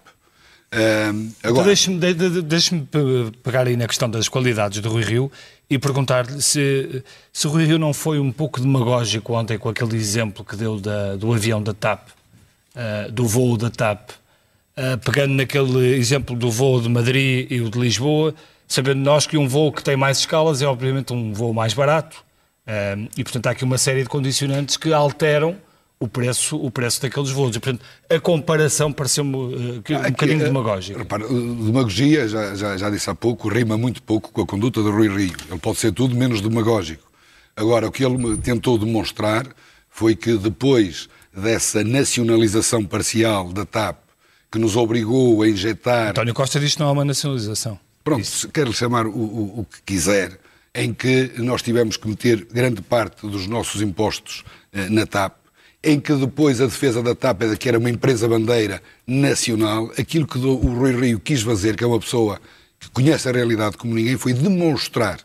[0.73, 1.65] Uh, agora...
[1.65, 2.81] Deixe-me de, deixe
[3.43, 5.29] pegar aí na questão das qualidades do Rui Rio
[5.69, 7.03] e perguntar-lhe se,
[7.33, 10.79] se o Rui Rio não foi um pouco demagógico ontem com aquele exemplo que deu
[10.79, 14.11] da, do avião da TAP, uh, do voo da TAP,
[14.77, 18.33] uh, pegando naquele exemplo do voo de Madrid e o de Lisboa,
[18.67, 22.23] sabendo nós que um voo que tem mais escalas é obviamente um voo mais barato,
[22.67, 25.57] um, e, portanto, há aqui uma série de condicionantes que alteram
[25.99, 27.55] o preço, o preço daqueles voos.
[27.55, 30.99] E, portanto, a comparação pareceu-me uh, um aqui, bocadinho demagógica.
[30.99, 34.89] Repara, demagogia, já, já, já, disse há pouco, rima muito pouco com a conduta de
[34.89, 35.35] Rui Rio.
[35.49, 37.11] Ele pode ser tudo menos demagógico.
[37.55, 39.45] Agora, o que ele tentou demonstrar
[39.89, 43.97] foi que depois dessa nacionalização parcial da TAP,
[44.51, 46.09] que nos obrigou a injetar...
[46.09, 47.79] António Costa diz que não há uma nacionalização.
[48.03, 50.37] Pronto, quer-lhe chamar o, o, o que quiser
[50.73, 54.43] em que nós tivemos que meter grande parte dos nossos impostos
[54.73, 55.35] eh, na TAP,
[55.83, 60.27] em que depois a defesa da TAP era que era uma empresa bandeira nacional, aquilo
[60.27, 62.39] que o Rui Rio quis fazer, que é uma pessoa
[62.79, 65.19] que conhece a realidade como ninguém, foi demonstrar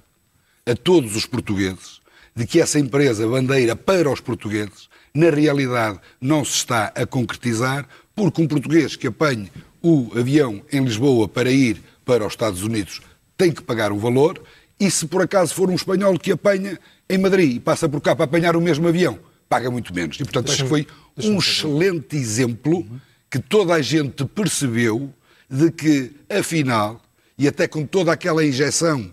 [0.66, 2.00] a todos os portugueses
[2.34, 7.88] de que essa empresa bandeira para os portugueses, na realidade, não se está a concretizar,
[8.16, 9.52] porque um português que apanhe
[9.82, 13.02] o avião em Lisboa para ir para os Estados Unidos
[13.36, 14.42] tem que pagar o valor
[14.80, 18.16] e se por acaso for um espanhol que apanha em Madrid e passa por cá
[18.16, 20.16] para apanhar o mesmo avião, paga muito menos.
[20.16, 20.86] E, portanto, acho que foi
[21.18, 22.86] um excelente exemplo
[23.30, 25.12] que toda a gente percebeu
[25.48, 27.00] de que, afinal,
[27.38, 29.12] e até com toda aquela injeção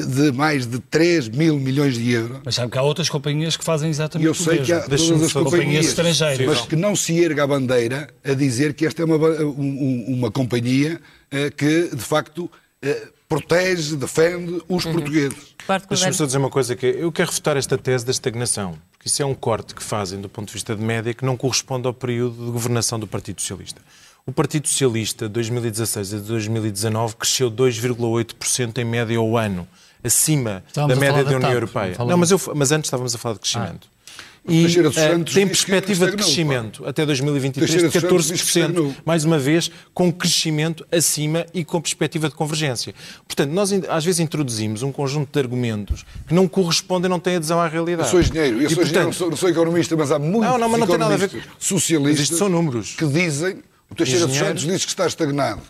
[0.00, 2.38] de mais de 3 mil milhões de euros.
[2.44, 5.32] Mas sabe que há outras companhias que fazem exatamente eu sei que há todas as
[5.32, 6.46] companhias, estrangeiras.
[6.46, 11.00] Mas que não se erga a bandeira a dizer que esta é uma, uma companhia
[11.30, 12.50] eh, que, de facto,
[12.82, 14.92] eh, protege, defende os uhum.
[14.92, 15.54] portugueses.
[15.88, 19.22] Deixa-me só dizer uma coisa, que eu quero refutar esta tese da estagnação, porque isso
[19.22, 21.94] é um corte que fazem do ponto de vista de média que não corresponde ao
[21.94, 23.80] período de governação do Partido Socialista.
[24.26, 29.68] O Partido Socialista, de 2016 a 2019, cresceu 2,8% em média ao ano,
[30.04, 31.96] acima Estávamos da média da, da União Europeia.
[31.98, 33.88] Não, mas, eu, mas, antes estávamos a falar de crescimento.
[33.88, 34.52] Ah.
[34.52, 38.26] e Teixeira dos eh, Santos tem perspectiva de crescimento até 2023 de Teixeira dos Santos
[38.26, 38.94] diz que 14%, estagnou.
[39.04, 42.94] mais uma vez, com crescimento acima e com perspectiva de convergência.
[43.26, 47.58] Portanto, nós às vezes introduzimos um conjunto de argumentos que não correspondem, não têm adesão
[47.58, 48.06] à realidade.
[48.08, 50.18] Eu sou engenheiro, eu E, sou engenheiro, não portanto, sou, não sou economista, mas há
[50.18, 52.94] muitos Não, não, mas não tem nada a ver socialistas Mas isto são números.
[52.96, 54.58] que dizem o Teixeira dos Engenheiro.
[54.60, 55.62] Santos diz que está estagnado.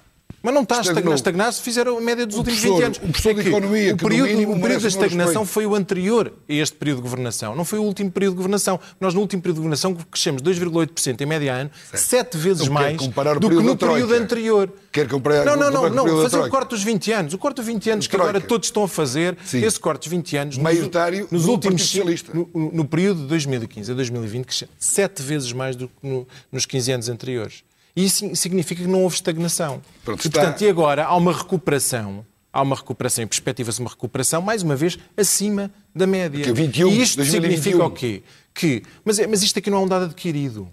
[0.45, 1.15] Mas não está a Estagnou.
[1.15, 2.99] estagnar, estagnar se fizeram a média dos O últimos professor- 20 anos.
[2.99, 6.33] o professor de que economia, o período, mínimo o período da estagnação foi o anterior
[6.47, 7.57] a este período de governação.
[7.57, 8.79] Não foi o último período de governação.
[9.01, 12.97] Nós, no último período de governação, crescemos 2,8% em média ano, sete vezes Então, mais
[12.99, 14.71] do que no período anterior.
[14.93, 16.17] Quer comparar- Não, não, não, não.
[16.19, 17.33] da Fazer o corte dos 20 anos.
[17.33, 19.65] O corte dos 20 anos que agora todos estão a fazer, Sim.
[19.65, 21.95] esse corte dos 20 anos, nos- Maioritário nos últimos
[22.35, 26.67] no- no período de 2015 a 2020, cresceu sete vezes mais do que no- nos
[26.67, 27.65] 15 anos anteriores.
[27.97, 29.81] E isso significa que não houve estagnação.
[30.05, 34.43] Pronto, e, portanto, e agora há uma recuperação, há uma recuperação e perspectiva-se uma recuperação,
[34.43, 36.43] mais uma vez, acima da média.
[36.45, 37.53] Que é 21, e isto 2021.
[37.61, 38.23] significa o quê?
[38.53, 40.69] Que, mas, é- mas isto aqui não é um dado adquirido.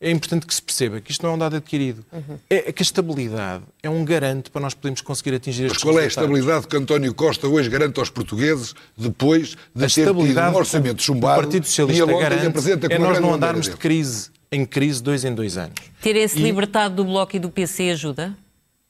[0.00, 2.04] É importante que se perceba que isto não é um dado adquirido.
[2.50, 5.98] É que a estabilidade é um garante para nós podermos conseguir atingir Mas estes qual
[5.98, 10.12] é a estabilidade que António Costa hoje garante aos portugueses depois de A ter tido
[10.20, 14.64] um orçamento chumbado o Partido e Socialista garante é nós não andarmos de crise em
[14.64, 15.74] crise dois em dois anos.
[16.00, 18.36] Terem-se E- libertado do Bloco e do PC ajuda?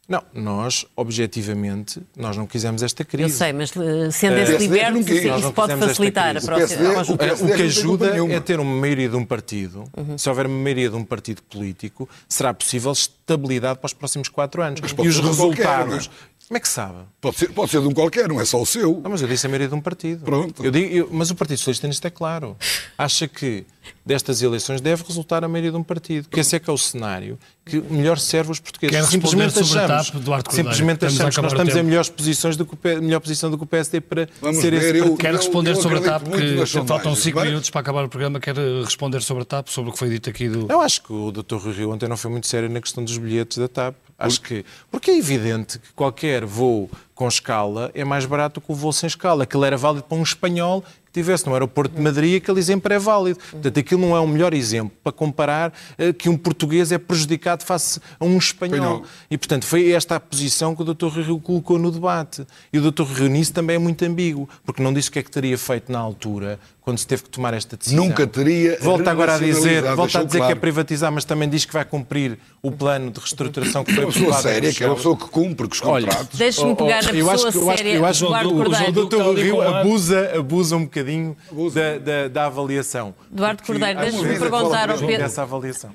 [0.06, 3.38] Não, nós, objetivamente, nós não quisemos esta Eu crise.
[3.38, 4.68] sei, mas eh, sendo esse
[5.02, 5.24] quis.
[5.24, 6.40] isso, pode facilitar a.
[6.40, 6.92] O próxima.
[6.92, 9.84] Próxima- É, PSD o que ajuda é ter uma maioria de um partido.
[10.18, 14.62] Se houver uma maioria de um partido político, será possível estabilidade para os próximos quatro
[14.62, 14.78] anos.
[14.80, 16.10] E os qualquer, resultados.
[16.54, 16.58] É?
[16.58, 16.98] Como é que sabe?
[17.20, 19.00] Pode ser, pode ser de um qualquer, não é só o seu.
[19.02, 20.24] Não, mas eu disse a maioria de um partido.
[20.24, 20.64] Pronto.
[20.64, 22.56] Eu digo, eu- mas o Partido Socialista nisto é claro.
[22.96, 23.64] Acha que
[24.06, 26.28] destas eleições deve resultar a maioria de um partido.
[26.28, 28.94] Que esse é que é o cenário que melhor serve os portugueses.
[28.94, 32.74] Quer responder simplesmente achamos, TAP, simplesmente achamos que nós estamos em melhores posições do que
[32.74, 35.16] o melhor posição do que o PSD para Vamos ser ver, esse eu- partido.
[35.18, 37.48] Quer Eu- responder eu sobre a TAP, que faltam sondagens, 5 vai?
[37.48, 38.38] minutos para acabar o programa.
[38.38, 40.66] Quer responder sobre a TAP, sobre o que foi dito aqui do.
[40.70, 41.56] Eu acho que o Dr.
[41.56, 43.96] Rui Rio ontem não foi muito sério na questão dos bilhetes da TAP.
[44.18, 44.64] Acho que.
[44.90, 49.06] Porque é evidente que qualquer voo com escala é mais barato que o voo sem
[49.06, 49.44] escala.
[49.44, 52.98] Aquilo era válido para um espanhol que estivesse no aeroporto de Madrid, aquele exemplo é
[52.98, 53.38] válido.
[53.52, 57.62] Portanto, aquilo não é o melhor exemplo para comparar eh, que um português é prejudicado
[57.64, 59.04] face a um espanhol.
[59.30, 61.06] E, portanto, foi esta a posição que o Dr.
[61.06, 62.44] Rui Rio colocou no debate.
[62.72, 63.04] E o Dr.
[63.04, 65.56] Rui Rio nisso também é muito ambíguo, porque não disse o que é que teria
[65.56, 68.04] feito na altura, quando se teve que tomar esta decisão.
[68.04, 70.60] Nunca teria Volta agora a dizer, volta a dizer que é claro.
[70.60, 74.12] privatizar, mas também diz que vai cumprir o plano de reestruturação que É foi uma
[74.12, 76.38] pessoa aprovado em séria, que é uma pessoa que cumpre os Olha, contratos.
[76.38, 76.76] Deixe-me Oh,
[77.12, 78.94] eu acho que- eu acho séria, eu acho que Eduardo o- o Cordeiro.
[78.94, 79.20] João Dr.
[79.22, 81.36] Ali Rio abusa, abusa um bocadinho
[81.74, 83.14] da, da, da avaliação.
[83.32, 85.16] Eduardo Cordeiro, vez perguntar a ao Pedro.
[85.18, 85.90] dessa avaliação.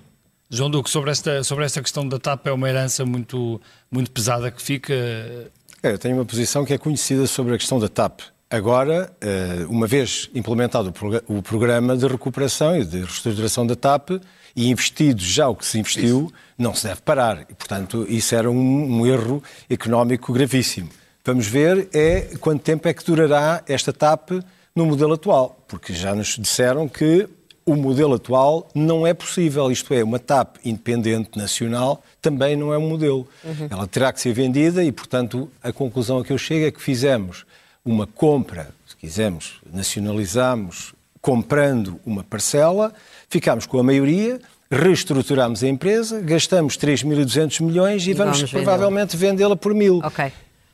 [0.49, 4.49] João Duque, sobre esta, sobre esta questão da TAP, é uma herança muito, muito pesada
[4.49, 4.93] que fica.
[4.93, 8.21] É, eu tenho uma posição que é conhecida sobre a questão da TAP.
[8.49, 13.75] Agora, eh, uma vez implementado o progra- o programa de recuperação e de reestruturação da
[13.75, 14.19] TAP
[14.55, 17.41] e investido já o que se investiu, não se deve parar.
[17.47, 20.89] E, portanto, isso era um, um erro económico gravíssimo.
[21.23, 24.31] Vamos ver é quanto tempo é que durará esta TAP
[24.75, 27.27] no modelo atual, porque já nos disseram que
[27.65, 32.77] o modelo atual não é possível, isto é, uma TAP independente nacional também não é
[32.77, 33.27] um modelo.
[33.69, 36.81] Ela terá que ser vendida e, portanto, a conclusão a que eu chego é que
[36.81, 37.45] fizemos
[37.85, 42.93] uma compra, se quisermos, nacionalizamos comprando uma parcela,
[43.29, 44.39] ficámos com a maioria,
[44.71, 49.99] reestruturamos a empresa, gastamos 3.200 milhões e, E vamos, vamos provavelmente vendê-la por mil.
[50.03, 50.31] Ok.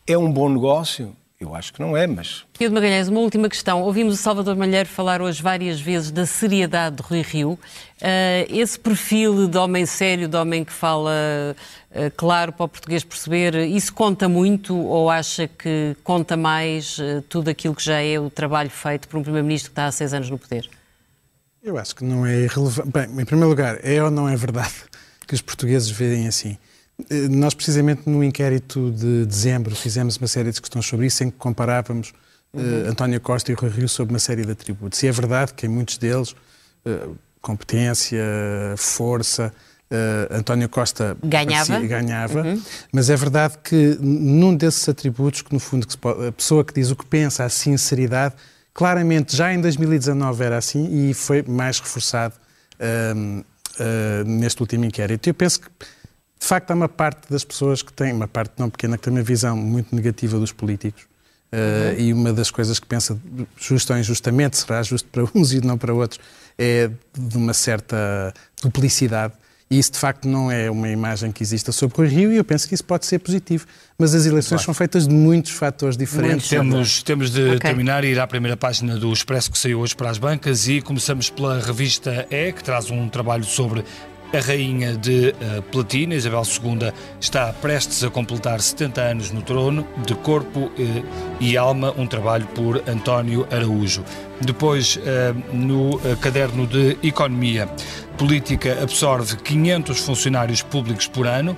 [0.08, 1.16] É um bom negócio?
[1.40, 3.82] Eu acho que não é, mas Pedro Magalhães, uma última questão.
[3.82, 7.60] Ouvimos o Salvador Malheiro falar hoje várias vezes da seriedade de Rui Rio.
[8.00, 11.12] Eh, esse perfil de homem sério, de homem que fala
[11.92, 17.24] eh, claro para o português perceber, isso conta muito ou acha que conta mais eh,
[17.28, 20.14] tudo aquilo que já é o trabalho feito por um Primeiro-Ministro que está há seis
[20.14, 20.70] anos no poder?
[21.64, 22.92] Eu acho que não é irrelevante.
[22.92, 24.74] Bem, em primeiro lugar, é ou não é verdade
[25.28, 26.58] que os portugueses veem assim?
[27.10, 31.30] Eh, Nós, precisamente no inquérito de dezembro, fizemos uma série de questões sobre isso, em
[31.30, 32.14] que comparávamos
[32.54, 35.02] eh, António Costa e Rui Rio sobre uma série de atributos.
[35.04, 36.34] E é verdade que em muitos deles,
[36.86, 37.08] eh,
[37.42, 38.24] competência,
[38.78, 39.54] força,
[39.92, 41.66] eh, António Costa Ganhava.
[41.74, 42.44] parecia- ganhava,
[42.92, 46.74] mas é verdade que num desses atributos, que no fundo que pode- a pessoa que
[46.74, 48.36] diz o que pensa, a sinceridade,
[48.74, 52.34] claramente já em 2019 era assim e foi mais reforçado
[53.16, 53.44] hum,
[53.80, 55.28] ah, neste último inquérito.
[55.28, 55.68] Eu penso que,
[56.46, 59.12] de facto, há uma parte das pessoas que tem, uma parte não pequena, que tem
[59.12, 61.08] uma visão muito negativa dos políticos.
[61.52, 63.20] ah, E uma das coisas que pensa,
[63.58, 66.20] justo ou injustamente, será justo para uns e não para outros,
[66.56, 68.32] é de uma certa
[68.62, 69.34] duplicidade.
[69.72, 72.44] E isso, de facto, não é uma imagem que exista sobre o Rio e eu
[72.44, 73.66] penso que isso pode ser positivo.
[73.98, 74.66] Mas as eleições claro.
[74.66, 76.48] são feitas de muitos fatores diferentes.
[76.48, 77.60] Temos, temos de okay.
[77.60, 80.80] terminar e ir à primeira página do Expresso que saiu hoje para as bancas e
[80.80, 83.84] começamos pela revista E, que traz um trabalho sobre
[84.36, 89.88] a rainha de uh, Platina, Isabel II, está prestes a completar 70 anos no trono,
[90.06, 90.72] de corpo uh,
[91.40, 94.04] e alma, um trabalho por António Araújo.
[94.42, 97.70] Depois, uh, no caderno de Economia,
[98.18, 101.58] política absorve 500 funcionários públicos por ano.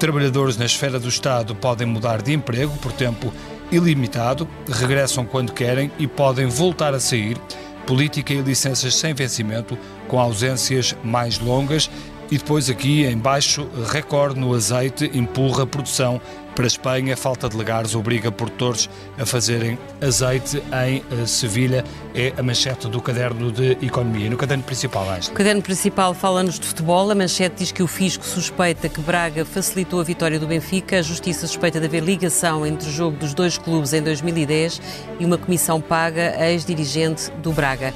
[0.00, 3.32] Trabalhadores na esfera do Estado podem mudar de emprego por tempo
[3.70, 7.38] ilimitado, regressam quando querem e podem voltar a sair.
[7.86, 11.88] Política e licenças sem vencimento, com ausências mais longas
[12.30, 16.20] e depois aqui em baixo, recorde no azeite empurra a produção
[16.56, 17.16] para a Espanha.
[17.16, 20.56] Falta de legares obriga produtores a fazerem azeite
[20.86, 21.84] em eh, Sevilha.
[22.14, 24.28] É a manchete do caderno de Economia.
[24.30, 25.34] No caderno principal, Ângela.
[25.34, 27.10] O caderno principal fala-nos de futebol.
[27.10, 30.98] A manchete diz que o Fisco suspeita que Braga facilitou a vitória do Benfica.
[30.98, 34.80] A Justiça suspeita de haver ligação entre o jogo dos dois clubes em 2010
[35.20, 37.92] e uma comissão paga a ex-dirigente do Braga.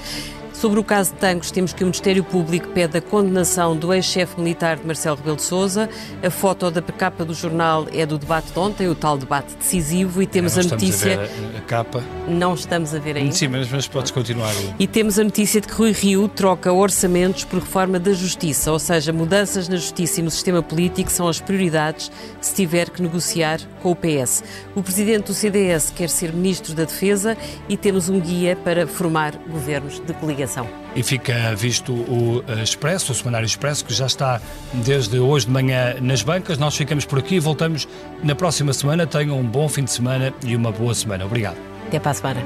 [0.61, 4.39] Sobre o caso de Tancos, temos que o Ministério Público pede a condenação do ex-chefe
[4.39, 5.89] militar de Marcelo Rebelo de Sousa.
[6.23, 10.21] A foto da capa do jornal é do debate de ontem, o tal debate decisivo,
[10.21, 11.19] e temos a notícia...
[11.19, 12.05] A, a, a, capa.
[12.29, 13.33] Não estamos a ver ainda.
[13.33, 14.53] Sim, mas, mas podes continuar.
[14.79, 18.79] E temos a notícia de que Rui Rio troca orçamentos por reforma da Justiça, ou
[18.79, 23.61] seja, mudanças na Justiça e no sistema político são as prioridades se tiver que negociar
[23.83, 24.45] com o PS.
[24.75, 27.35] O presidente do CDS quer ser ministro da Defesa
[27.67, 30.50] e temos um guia para formar governos de coligação.
[30.95, 34.41] E fica visto o Expresso, o Semanário Expresso, que já está
[34.73, 36.59] desde hoje de manhã nas bancas.
[36.59, 37.87] Nós ficamos por aqui e voltamos
[38.23, 39.07] na próxima semana.
[39.07, 41.25] Tenham um bom fim de semana e uma boa semana.
[41.25, 41.57] Obrigado.
[41.87, 42.41] Até para a semana.